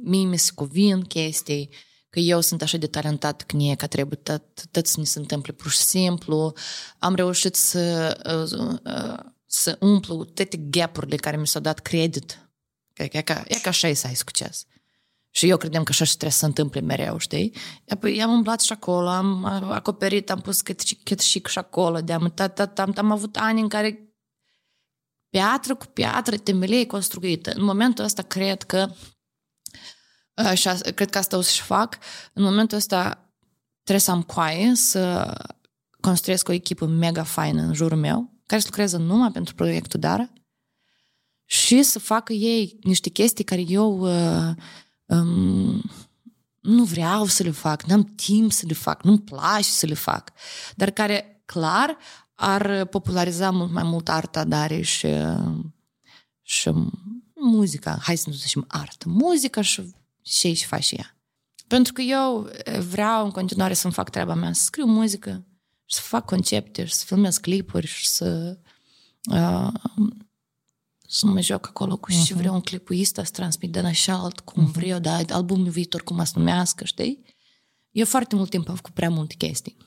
[0.03, 1.69] mie mi se cuvin chestii,
[2.09, 5.19] că eu sunt așa de talentat că nie, că trebuie tot, tot să ne se
[5.19, 6.53] întâmple pur și simplu.
[6.99, 12.48] Am reușit să, uh, uh, să umplu toate gap-urile care mi s-au dat credit.
[13.07, 14.65] Că, e, ca, e ca așa e să ai succes.
[15.29, 17.55] Și eu credem că așa și trebuie să se întâmple mereu, știi?
[17.89, 22.01] Apoi am umblat și acolo, am acoperit, am pus cât și, cât și, și acolo,
[22.01, 24.13] de am, am, am, am avut ani în care
[25.29, 27.51] piatră cu piatră, temelie construită.
[27.55, 28.91] În momentul ăsta cred că
[30.53, 31.97] și cred că asta o să-și fac.
[32.33, 33.31] În momentul ăsta
[33.83, 35.33] trebuie să am coaie, să
[35.99, 40.29] construiesc o echipă mega faină în jurul meu, care să lucreze numai pentru proiectul Dara
[41.51, 44.55] și să facă ei niște chestii care eu uh,
[45.05, 45.81] um,
[46.59, 50.31] nu vreau să le fac, n-am timp să le fac, nu-mi place să le fac,
[50.75, 51.97] dar care clar
[52.35, 55.07] ar populariza mult mai mult arta Dare și,
[56.41, 56.71] și
[57.33, 61.17] muzica, hai să nu zicem artă, muzica și ce și face ea.
[61.67, 62.49] Pentru că eu
[62.89, 65.45] vreau în continuare să-mi fac treaba mea, să scriu muzică
[65.85, 68.57] și să fac concepte și să filmez clipuri și să
[69.31, 69.67] uh,
[71.11, 72.25] să mă joc acolo cu uh-huh.
[72.25, 74.71] și vreau un clipuista să transmit de și alt, cum uh-huh.
[74.71, 77.25] vreau, dar albumul viitor cum să numească, știi?
[77.91, 79.77] Eu foarte mult timp am făcut prea multe chestii.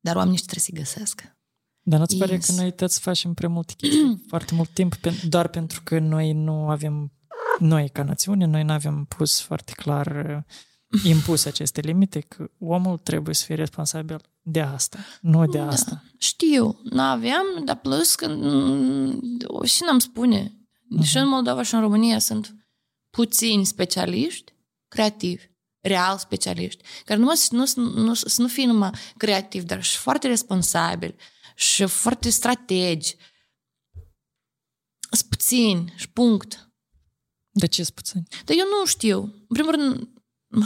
[0.00, 1.22] Dar oamenii trebuie să-i găsesc.
[1.80, 2.26] Dar nu-ți yes.
[2.26, 4.94] pare că noi toți facem prea multe chestii, foarte mult timp,
[5.28, 7.12] doar pentru că noi nu avem
[7.58, 10.54] noi, ca națiune, noi nu avem pus foarte clar uh,
[11.04, 16.02] impus aceste limite, că omul trebuie să fie responsabil de asta, nu de da, asta.
[16.18, 18.26] Știu, nu aveam, dar plus că
[19.64, 21.04] și n-am spune, uh-huh.
[21.04, 22.54] și în Moldova și în România sunt
[23.10, 24.52] puțini specialiști
[24.88, 25.44] creativi,
[25.80, 27.64] real specialiști, care nu, nu,
[27.94, 31.16] nu, să nu fie numai creativi, dar și foarte responsabili
[31.54, 33.16] și foarte strategi.
[35.10, 36.68] Sunt puțini și punct.
[37.50, 38.26] De ce sunt puțini?
[38.44, 39.20] Dar eu nu știu.
[39.22, 40.08] În primul rând,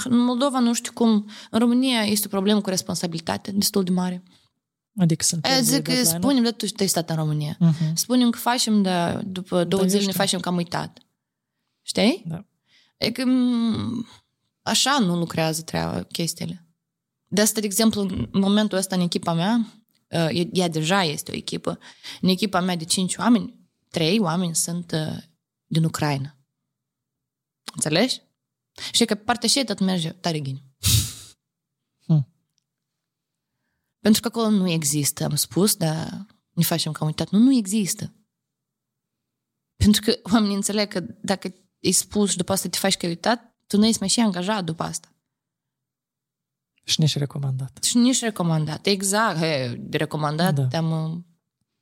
[0.04, 1.30] în Moldova nu știu cum.
[1.50, 4.22] În România este o problemă cu responsabilitate destul de mare.
[4.96, 7.56] Adică sunt Zic că spunem, dar tu ai stat în România.
[7.56, 7.92] Uh-huh.
[7.94, 10.98] Spunem că facem, dar după două da, zile ne facem că am uitat.
[11.82, 12.22] Știi?
[12.26, 12.44] Da.
[12.98, 13.24] Adică
[14.62, 16.66] așa nu lucrează treaba, chestiile.
[17.26, 19.66] De asta, de exemplu, în momentul ăsta în echipa mea,
[20.52, 21.78] ea deja este o echipă,
[22.20, 23.54] în echipa mea de cinci oameni,
[23.90, 24.94] trei oameni sunt
[25.66, 26.36] din Ucraina.
[27.74, 28.20] Înțelegi?
[28.92, 30.64] Și că partea și tot merge tare ghini.
[32.06, 32.28] Hmm.
[33.98, 37.30] Pentru că acolo nu există, am spus, dar ne facem că am uitat.
[37.30, 38.12] Nu, nu există.
[39.76, 43.12] Pentru că oamenii înțeleg că dacă îi spus și după asta te faci că ai
[43.12, 45.08] uitat, tu nu ești mai și angajat după asta.
[46.84, 47.78] Și nici recomandat.
[47.82, 48.86] Și nici recomandat.
[48.86, 49.38] Exact.
[49.38, 50.78] He, de recomandat da.
[50.78, 51.26] am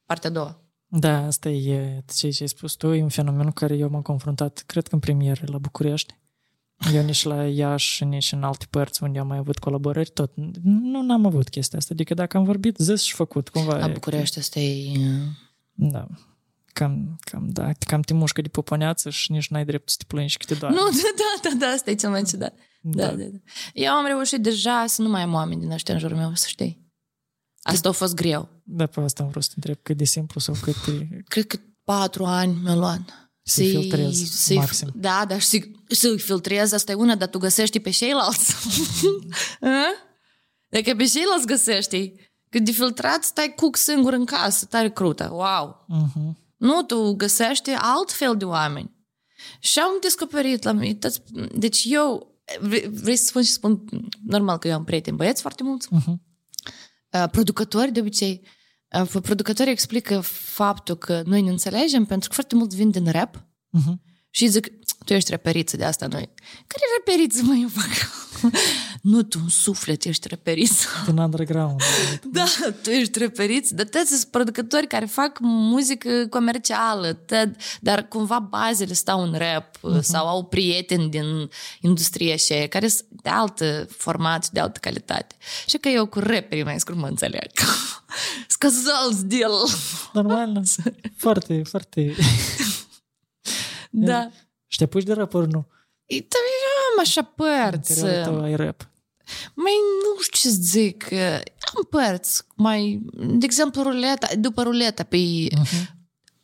[0.04, 0.60] partea a doua.
[0.86, 4.62] Da, asta e ce ai spus tu, e un fenomen cu care eu m-am confruntat,
[4.66, 6.18] cred că în premieră la București.
[6.92, 11.02] Eu nici la Iași, nici în alte părți unde am mai avut colaborări, tot nu
[11.02, 11.94] n-am avut chestia asta.
[11.94, 13.78] Adică dacă am vorbit, zis și făcut, cumva.
[13.78, 14.98] La București asta e...
[15.72, 16.06] Da.
[16.72, 20.36] Cam, cam, da, cam te mușcă de poponeață și nici n-ai dreptul să te plângi
[20.36, 20.74] că te doare.
[20.74, 20.80] Nu,
[21.42, 22.54] da, da, da, asta e cel mai ciudat.
[22.80, 23.06] Da.
[23.06, 23.38] Da, da, da.
[23.72, 26.46] Eu am reușit deja să nu mai am oameni din ăștia în jurul meu, să
[26.48, 26.84] știi.
[27.62, 28.48] Asta a fost greu.
[28.62, 31.08] Da, pe asta am vrut să întreb cât de simplu sau cât de...
[31.28, 33.25] Cred că patru ani mi-a luat.
[33.48, 34.92] Să filtrez să maxim.
[34.94, 38.54] Da, dar să, să filtrez, asta e una, dar tu găsești pe ceilalți.
[40.68, 42.12] Dacă pe ceilalți găsești,
[42.48, 45.86] că de filtrat stai cuc singur în casă, tare crută, wow.
[45.86, 46.36] Uh-huh.
[46.56, 48.94] Nu, tu găsești altfel de oameni.
[49.58, 50.98] Și am descoperit la mine,
[51.54, 52.34] deci eu,
[52.90, 53.84] vrei să spun și spun,
[54.24, 56.14] normal că eu am prieteni băieți foarte mulți, uh-huh.
[57.30, 58.46] Producători, de obicei,
[59.04, 63.94] producătorii explică faptul că noi ne înțelegem pentru că foarte mult vin din rap uh-huh.
[64.30, 64.66] și zic,
[65.06, 66.28] tu ești reperiță, de asta noi.
[66.66, 67.90] Care reperiță, mă, eu fac?
[69.00, 70.86] nu, tu în suflet ești reperiță.
[71.06, 71.80] În underground.
[72.32, 72.44] da,
[72.82, 73.74] tu ești reperiță.
[73.74, 79.76] Dar toți sunt producători care fac muzică comercială, tăd, dar cumva bazele stau în rap
[79.76, 80.00] uh-huh.
[80.00, 81.50] sau au prieteni din
[81.80, 85.34] industrie așa, care sunt de altă format de altă calitate.
[85.66, 87.50] Și că eu cu raperii mai scurt mă înțeleg.
[88.48, 89.68] Scăzălți deal.
[90.12, 90.62] Normal,
[91.24, 92.14] foarte, foarte...
[93.90, 94.30] Da.
[94.66, 95.66] Și te apuci de rapper, nu?
[96.04, 96.38] E, da,
[96.92, 98.02] am așa părți.
[98.02, 98.90] În tău ai rap.
[99.54, 101.12] Mai nu știu ce zic.
[101.74, 102.42] Am părți.
[102.56, 105.16] Mai, de exemplu, ruleta, după ruleta pe...
[105.16, 105.94] Uh-huh.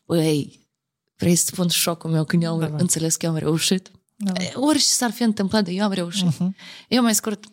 [0.04, 0.68] Păi,
[1.16, 3.90] vrei să spun șocul meu când eu am da, înțeles că eu am reușit?
[4.16, 4.32] Da.
[4.54, 6.28] Orice s-ar fi întâmplat, eu am reușit.
[6.28, 6.48] Uh-huh.
[6.88, 7.44] Eu mai scurt,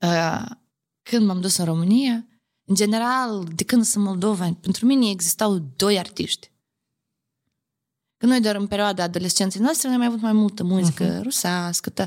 [0.00, 0.44] uh,
[1.02, 2.26] când m-am dus în România,
[2.68, 6.50] În general, de când sunt moldovani, pentru mine existau doi artiști.
[8.18, 11.22] Că noi doar în perioada adolescenței noastre noi mai avut mai multă muzică uh-huh.
[11.22, 11.90] rusească.
[11.90, 12.06] Ta...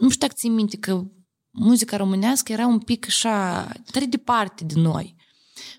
[0.00, 1.02] Nu știu dacă ții minte că
[1.50, 5.16] muzica românească era un pic așa, tare departe de noi.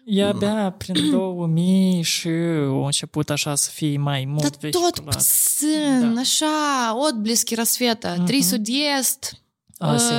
[0.05, 4.93] Ea abia prin 2000 și a început așa să fie mai mult Dar vehiculat.
[4.93, 6.19] tot psân, da.
[6.19, 8.17] așa, odbliski rasfeta, uh-huh.
[8.17, 8.25] Mhm.
[8.25, 9.41] Trisud-Est,
[9.77, 10.15] Asia,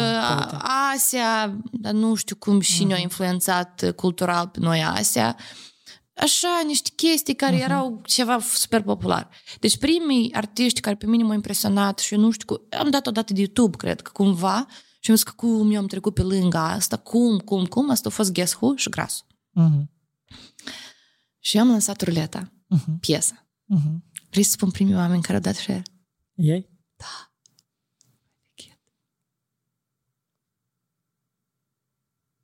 [0.52, 0.58] uh,
[0.94, 2.86] Asia, dar nu știu cum și uh-huh.
[2.86, 5.36] ne-a influențat cultural pe noi Asia.
[5.38, 5.44] Uh,
[6.20, 7.64] Așa, niște chestii care uh-huh.
[7.64, 9.30] erau ceva super popular.
[9.60, 13.10] Deci primii artiști care pe mine m-au impresionat și eu nu știu, am dat o
[13.10, 14.66] dată de YouTube, cred că cumva,
[15.00, 18.08] și am zis că cum eu am trecut pe lângă asta, cum, cum, cum, asta
[18.08, 19.26] a fost Guess Who și Grasul.
[19.60, 19.84] Uh-huh.
[21.38, 23.00] Și am lansat ruleta, uh-huh.
[23.00, 23.48] piesa.
[23.76, 23.96] Uh-huh.
[24.30, 25.82] Vrei să spun primii oameni care au dat share?
[26.34, 26.70] Ei?
[26.96, 27.32] Da.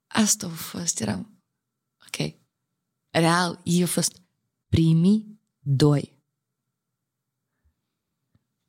[0.07, 1.43] Asta a fost, eram,
[2.07, 2.44] ok.
[3.15, 4.23] Real, ei au fost
[4.69, 6.23] primii doi.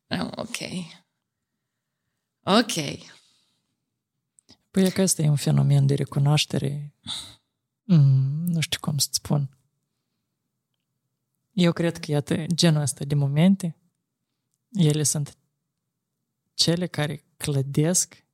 [0.08, 0.58] Eram, ok.
[2.44, 2.74] Ok.
[4.72, 6.94] Păi că ăsta e un fenomen de recunoaștere
[7.86, 9.58] Mm, nu știu cum să spun.
[11.52, 13.76] Eu cred că, iată, genul ăsta de momente,
[14.72, 15.38] ele sunt
[16.54, 18.26] cele care clădesc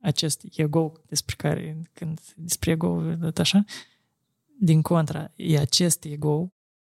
[0.00, 3.02] acest ego despre care, când despre ego,
[3.36, 3.64] așa,
[4.60, 6.48] din contra, e acest ego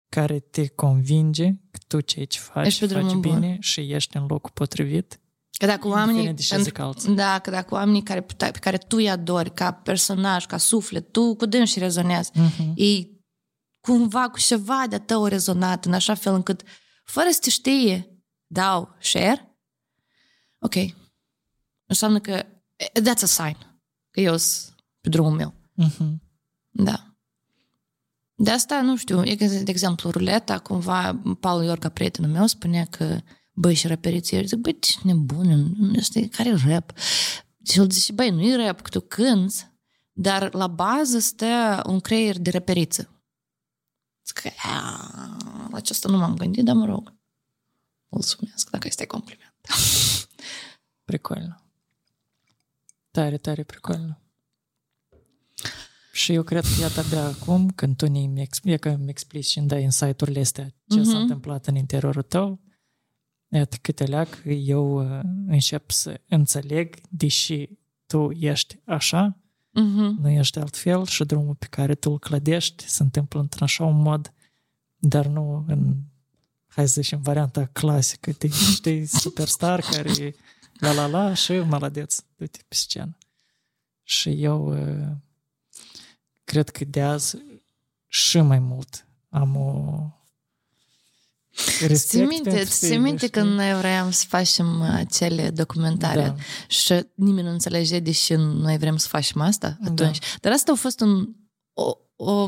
[0.09, 3.57] care te convinge că tu ceea ce faci, ești faci bine bun.
[3.59, 5.19] și ești în locul potrivit
[5.57, 9.71] Că dacă oamenii, pentru, da, că dacă oamenii care, pe care tu îi adori ca
[9.71, 12.73] personaj, ca suflet, tu cu și rezonezi, uh-huh.
[12.75, 13.25] ei
[13.79, 16.63] cumva cu ceva de tău rezonat în așa fel încât
[17.03, 19.57] fără să te știe dau share,
[20.59, 20.75] ok.
[21.85, 22.45] Înseamnă că
[22.83, 23.57] that's a sign
[24.09, 25.53] că eu sunt pe drumul meu.
[25.83, 26.15] Uh-huh.
[26.69, 27.14] Da.
[28.34, 33.20] De asta, nu știu, de exemplu, ruleta, cumva, Paul Iorga, prietenul meu, spunea că
[33.52, 36.92] băi, și raperiții, zic, băi, ce nebun, este, care e rap?
[37.64, 39.66] Și el zice, băi, nu e rap, că tu cânți,
[40.12, 43.22] dar la bază stă un creier de raperiță.
[44.26, 47.14] Zic, la acesta nu m-am gândit, dar mă rog.
[48.08, 49.54] Mulțumesc, dacă este compliment.
[51.10, 51.60] Прикольно.
[53.10, 54.16] Tare, tare прикольно.
[56.15, 59.57] Și eu cred că iată abia acum, când tu ne explici, că îmi explici și
[59.57, 61.03] îmi dai insight-urile astea, ce mm-hmm.
[61.03, 62.59] s-a întâmplat în interiorul tău,
[63.49, 67.69] Iată câte leac eu uh, încep să înțeleg, deși
[68.05, 69.37] tu ești așa,
[69.69, 70.21] uh-huh.
[70.21, 74.01] nu ești altfel și drumul pe care tu îl clădești se întâmplă într-un așa un
[74.01, 74.33] mod,
[74.95, 75.95] dar nu în,
[76.67, 80.35] hai să zicem, varianta clasică, de știi, superstar care
[80.79, 83.17] la la la și maladeț, uite, pe scenă.
[84.03, 85.07] Și eu uh,
[86.45, 87.37] cred că de azi
[88.07, 89.99] și mai mult am o
[91.93, 96.35] Ți minte, ți minte când noi vrem să facem acele documentare da.
[96.67, 100.19] și nimeni nu înțelege de ce noi vrem să facem asta atunci.
[100.19, 100.25] Da.
[100.41, 101.27] Dar asta a fost un...
[101.73, 102.47] O, o,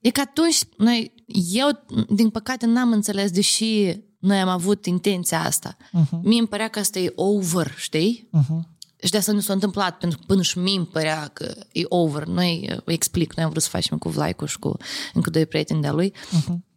[0.00, 1.14] e că atunci noi,
[1.52, 1.68] eu,
[2.08, 5.76] din păcate, n-am înțeles deși noi am avut intenția asta.
[5.76, 6.20] Uh-huh.
[6.22, 8.28] Mie îmi părea că asta e over, știi?
[8.38, 8.78] Uh-huh.
[9.02, 11.82] Și de asta nu s-a întâmplat, pentru că până și mie îmi părea că e
[11.88, 12.24] over.
[12.24, 14.76] Noi, explic, noi am vrut să facem cu Vlaicu și cu
[15.12, 16.12] încă doi prieteni de-a lui.
[16.12, 16.68] Uh-huh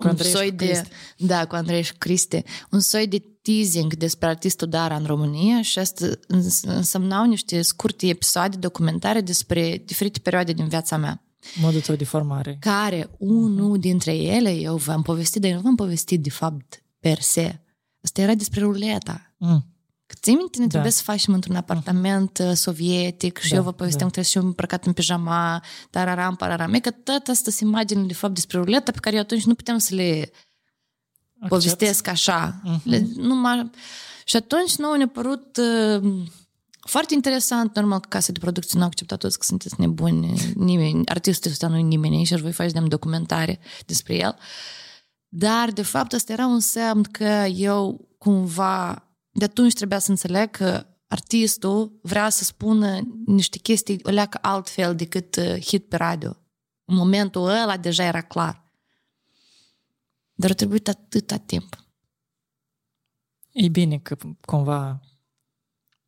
[0.00, 0.82] cu un soi de,
[1.16, 5.78] da, cu Andrei și Cristi, un soi de teasing despre artistul Dara în România și
[5.78, 6.06] asta
[6.64, 11.22] însemnau niște scurte episoade documentare despre diferite perioade din viața mea.
[11.60, 12.56] Modul tău de formare.
[12.60, 13.80] Care, unul uh-huh.
[13.80, 17.60] dintre ele, eu v-am povestit, dar eu nu v-am povestit de fapt per se.
[18.02, 19.34] Asta era despre ruleta.
[19.36, 19.66] Mm.
[20.14, 20.70] Ții minte, ne da.
[20.70, 24.14] trebuie să facem într-un apartament uh, sovietic și da, eu vă povesteam da.
[24.14, 26.74] că trebuie să îmbrăcat în pijama, tararam, pararam.
[26.74, 29.54] E că tot asta sunt imagini, de fapt, despre ruleta pe care eu atunci nu
[29.54, 30.30] puteam să le
[31.40, 31.48] Accept.
[31.48, 32.60] povestesc așa.
[32.60, 32.82] Uh-huh.
[32.82, 33.70] Le, numai...
[34.24, 36.12] Și atunci nouă ne-a părut uh,
[36.80, 41.06] foarte interesant, normal că casa de producție nu a acceptat toți că sunteți nebuni, nimeni,
[41.06, 44.36] artistul ăsta nu e nimeni și voi face de documentare despre el.
[45.28, 50.50] Dar, de fapt, asta era un semn că eu cumva de atunci trebuia să înțeleg
[50.50, 56.36] că artistul vrea să spună niște chestii o leacă altfel decât uh, hit pe radio.
[56.84, 58.72] În momentul ăla deja era clar.
[60.32, 61.84] Dar a trebuit atâta timp.
[63.52, 65.00] E bine că cumva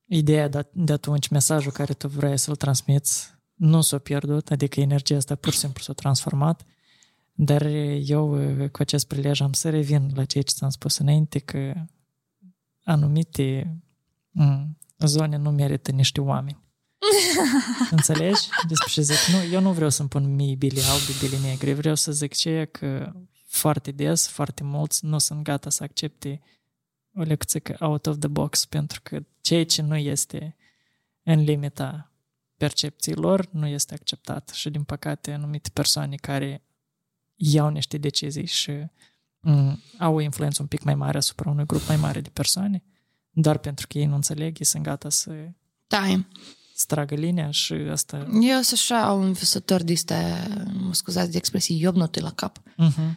[0.06, 5.16] ideea de, de atunci, mesajul care tu vrei să-l transmiți, nu s-a pierdut, adică energia
[5.16, 6.64] asta pur și simplu s-a transformat,
[7.32, 7.62] dar
[8.04, 11.74] eu uh, cu acest prilej am să revin la ceea ce ți-am spus înainte, că
[12.84, 13.76] anumite
[14.30, 16.60] mm, zone nu merită niște oameni.
[17.90, 18.48] Înțelegi?
[18.68, 19.34] Despre ce zic.
[19.34, 21.72] Nu, eu nu vreau să-mi pun mii bili albi, bili negri.
[21.72, 23.12] Vreau să zic ce că
[23.46, 26.40] foarte des, foarte mulți nu sunt gata să accepte
[27.14, 30.56] o lecție out of the box, pentru că ceea ce nu este
[31.22, 32.12] în limita
[32.56, 36.62] percepției lor nu este acceptat și din păcate anumite persoane care
[37.34, 38.90] iau niște decizii și mm,
[39.98, 42.82] au o influență un pic mai mare asupra unui grup mai mare de persoane,
[43.30, 45.32] doar pentru că ei nu înțeleg, ei sunt gata să
[45.86, 46.24] da.
[46.74, 48.16] stragă linia și asta...
[48.40, 53.14] Eu sunt așa un visător de este, mă scuzați de expresie, iobnute la cap, uh-huh.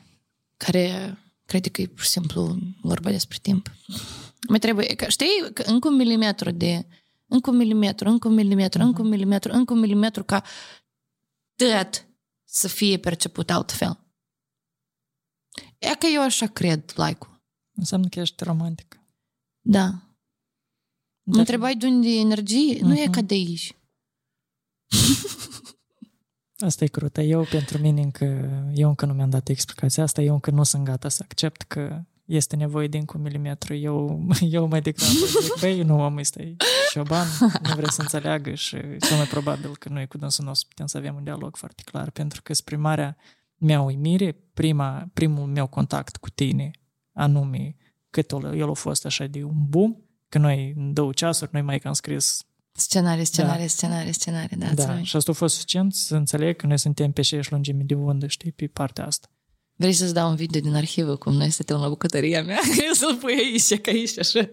[0.58, 3.72] care crede că e pur și simplu vorba despre timp.
[4.48, 6.86] Mai trebuie, că știi, că încă un milimetru de
[7.28, 8.86] încă un milimetru, încă un milimetru, uh-huh.
[8.86, 10.44] încă un milimetru, încă un milimetru ca
[11.56, 12.08] tot
[12.44, 14.05] să fie perceput altfel.
[15.80, 17.28] E că eu așa cred, like
[17.76, 19.00] Înseamnă că ești romantic.
[19.62, 19.94] Da.
[21.24, 21.40] Dar...
[21.40, 22.78] Întrebai de unde e energie?
[22.78, 22.82] Uh-huh.
[22.82, 23.76] Nu e ca de aici.
[26.66, 27.22] Asta e crută.
[27.22, 28.26] Eu, pentru mine, încă,
[28.74, 30.22] eu încă nu mi-am dat explicația asta.
[30.22, 33.74] Eu încă nu sunt gata să accept că este nevoie de încă un milimetru.
[33.74, 34.28] Eu,
[34.58, 36.56] eu mai degrabă zic, băi, nu, omul este
[36.92, 40.86] șoban, nu vrea să înțeleagă și cel mai probabil că noi cu dânsul nostru putem
[40.86, 43.18] să avem un dialog foarte clar, pentru că spre marea
[43.58, 46.72] mea uimire, prima, primul meu contact cu tine,
[47.14, 47.76] anume
[48.10, 49.96] cât el a fost așa de un boom,
[50.30, 52.46] că noi în două ceasuri, noi mai că am scris
[52.78, 53.68] Scenarii, scenarii, da.
[53.68, 54.74] scenarii, scenarii, da.
[54.74, 57.94] Da, și asta a fost suficient să înțeleg că noi suntem pe aceeași lungime de
[57.94, 59.28] undă, știi, pe partea asta.
[59.78, 62.60] Vrei să-ți dau un video din arhivă cum noi stăteam la bucătăria mea?
[62.88, 64.50] Eu să-l pui aici, ca aici, așa.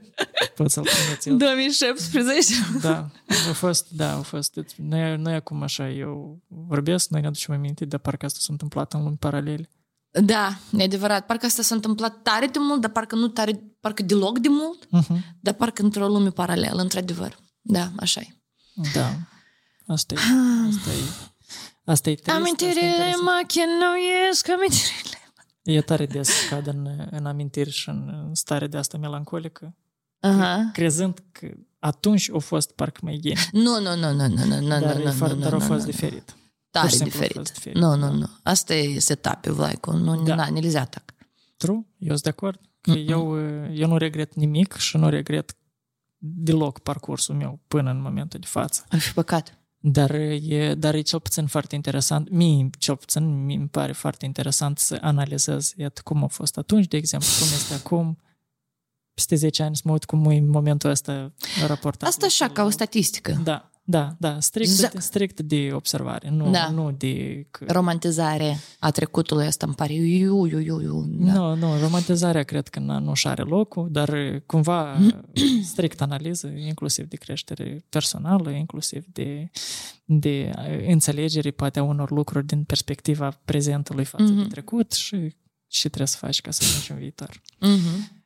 [0.54, 2.54] Poți să-l puneți 2017.
[2.80, 3.10] Da,
[3.50, 4.58] a fost, da, a fost.
[4.76, 8.92] Noi, noi acum așa, eu vorbesc, noi ne aducem aminte, dar parcă asta s-a întâmplat
[8.92, 9.70] în lumi paralele.
[10.20, 11.26] Da, e adevărat.
[11.26, 14.86] Parcă asta s-a întâmplat tare de mult, dar parcă nu tare, parcă deloc de mult,
[14.86, 15.16] uh-huh.
[15.40, 17.38] dar parcă într-o lume paralelă, într-adevăr.
[17.60, 18.36] Da, așa e.
[18.94, 19.14] Da,
[19.86, 20.18] asta e.
[20.68, 21.31] Asta e.
[21.84, 25.16] Asta e trist, Amintirile mă chinuiesc, amintirile.
[25.62, 29.74] E tare des cad în, în amintiri și în stare de asta melancolică.
[30.28, 30.72] Uh-huh.
[30.72, 33.38] Crezând că atunci au fost parcă mai geni.
[33.52, 36.34] Nu, nu, nu, nu, nu, nu, nu, dar, nu, nu, dar au fost diferit.
[36.70, 37.50] Tare diferit.
[37.52, 37.76] diferit.
[37.76, 38.26] Nu, nu, nu.
[38.42, 39.90] Asta e setup Vlaicu.
[39.90, 40.34] Nu, da.
[40.34, 41.14] nu, nu atac.
[41.56, 42.60] True, eu sunt de acord.
[42.80, 43.08] Că mm-hmm.
[43.08, 43.40] eu,
[43.70, 45.56] eu nu regret nimic și nu regret
[46.18, 48.84] deloc parcursul meu până în momentul de față.
[48.88, 49.61] Ar fi păcat.
[49.84, 54.78] Dar e, dar e cel puțin foarte interesant, mie cel puțin mi pare foarte interesant
[54.78, 58.18] să analizez iată, cum a fost atunci, de exemplu, cum este acum,
[59.14, 61.32] peste 10 ani să mă uit cum e în momentul ăsta
[61.66, 62.08] raportat.
[62.08, 63.40] Asta așa, ca o statistică.
[63.44, 66.70] Da, da, da, strict, Z- strict de observare, nu, da.
[66.70, 67.46] nu de...
[67.66, 71.04] Romantizare a trecutului ăsta îmi pare iu, iu, iu, iu.
[71.08, 71.32] Da.
[71.32, 74.98] Nu, nu, romantizarea cred că nu și are locul, dar cumva
[75.72, 79.50] strict analiză, inclusiv de creștere personală, inclusiv de,
[80.04, 80.50] de
[80.86, 84.36] înțelegere poate a unor lucruri din perspectiva prezentului față mm-hmm.
[84.36, 84.50] de mhm.
[84.50, 85.34] trecut și
[85.66, 87.42] ce trebuie să faci ca să mergi în viitor.
[87.66, 88.20] Mm-hmm.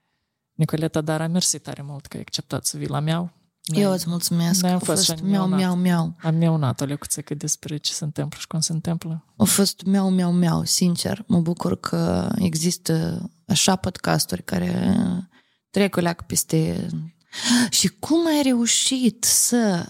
[0.52, 3.32] Nicoleta Dara, mersi tare mult că ai acceptat să vii la meu.
[3.66, 4.62] Noi, Eu îți mulțumesc.
[4.62, 6.16] Noi am fost, fost miau, miau, miau.
[6.22, 9.24] Am miaunat o lecuță despre ce se întâmplă și cum se întâmplă.
[9.36, 11.24] A fost miau, miau, miau, sincer.
[11.26, 14.96] Mă bucur că există așa podcasturi care
[15.70, 16.86] trec o leacă peste...
[17.70, 19.86] Și cum ai reușit să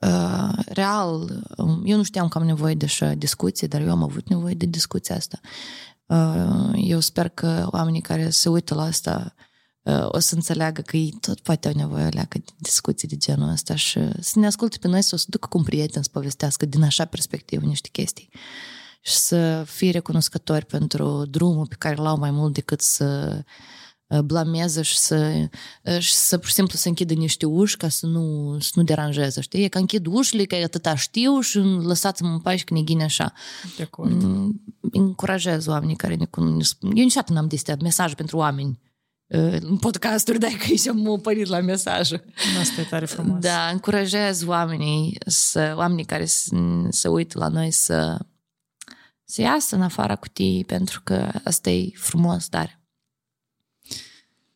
[0.00, 1.42] Uh, real,
[1.84, 4.66] eu nu știam că am nevoie de așa discuție, dar eu am avut nevoie de
[4.66, 5.40] discuția asta.
[6.06, 9.34] Uh, eu sper că oamenii care se uită la asta
[10.08, 13.98] o să înțeleagă că ei tot poate au nevoie de discuții de genul ăsta și
[14.20, 16.82] să ne asculte pe noi, să o să ducă cu un prieten să povestească din
[16.82, 18.28] așa perspectivă niște chestii
[19.00, 23.42] și să fie recunoscători pentru drumul pe care l-au mai mult decât să
[24.24, 25.48] blameze și să,
[25.98, 29.40] și să pur și simplu să închidă niște uși ca să nu, să nu deranjeze,
[29.40, 29.64] știi?
[29.64, 33.32] E că închid ușile, că atâta știu și lăsați-mă în pași că ne așa.
[33.76, 34.22] De acord.
[34.22, 34.62] Mm,
[34.92, 36.76] încurajez oamenii care ne cunosc.
[36.82, 38.78] Eu niciodată n-am de mesaj pentru oameni
[39.32, 42.24] în podcasturi, dacă aici am opărit la mesajul.
[42.60, 43.40] Asta e tare frumos.
[43.40, 46.24] Da, încurajez oamenii, să, oamenii care
[46.90, 48.18] se uită la noi să,
[49.24, 52.80] să iasă în afara cutiei, pentru că asta e frumos, dar.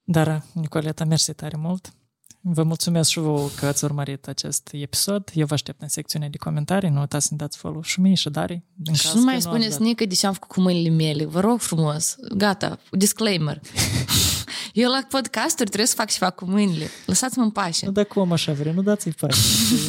[0.04, 1.92] Dar, Nicoleta, mersi tare mult.
[2.40, 5.30] Vă mulțumesc și vouă că ați urmărit acest episod.
[5.34, 6.88] Eu vă aștept în secțiunea de comentarii.
[6.88, 8.62] Nu uitați să dați follow și mie și Dari.
[8.92, 11.24] Și nu mai spuneți nică de ce am făcut cu mâinile mele.
[11.24, 12.16] Vă rog frumos.
[12.36, 12.78] Gata.
[12.90, 13.60] Disclaimer.
[14.72, 16.90] Eu la podcasturi trebuie să fac ceva cu mâinile.
[17.06, 17.86] Lăsați-mă în pace.
[17.86, 18.72] Nu, dar cum așa vrei?
[18.72, 19.38] Nu dați-i pace.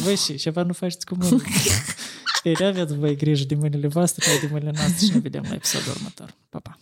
[0.02, 1.48] Voi și ceva nu faceți cu mâinile.
[2.42, 5.92] Ei, aveți voi grijă de mâinile voastre, de mâinile noastre și ne vedem la episodul
[5.96, 6.34] următor.
[6.48, 6.78] Pa, pa!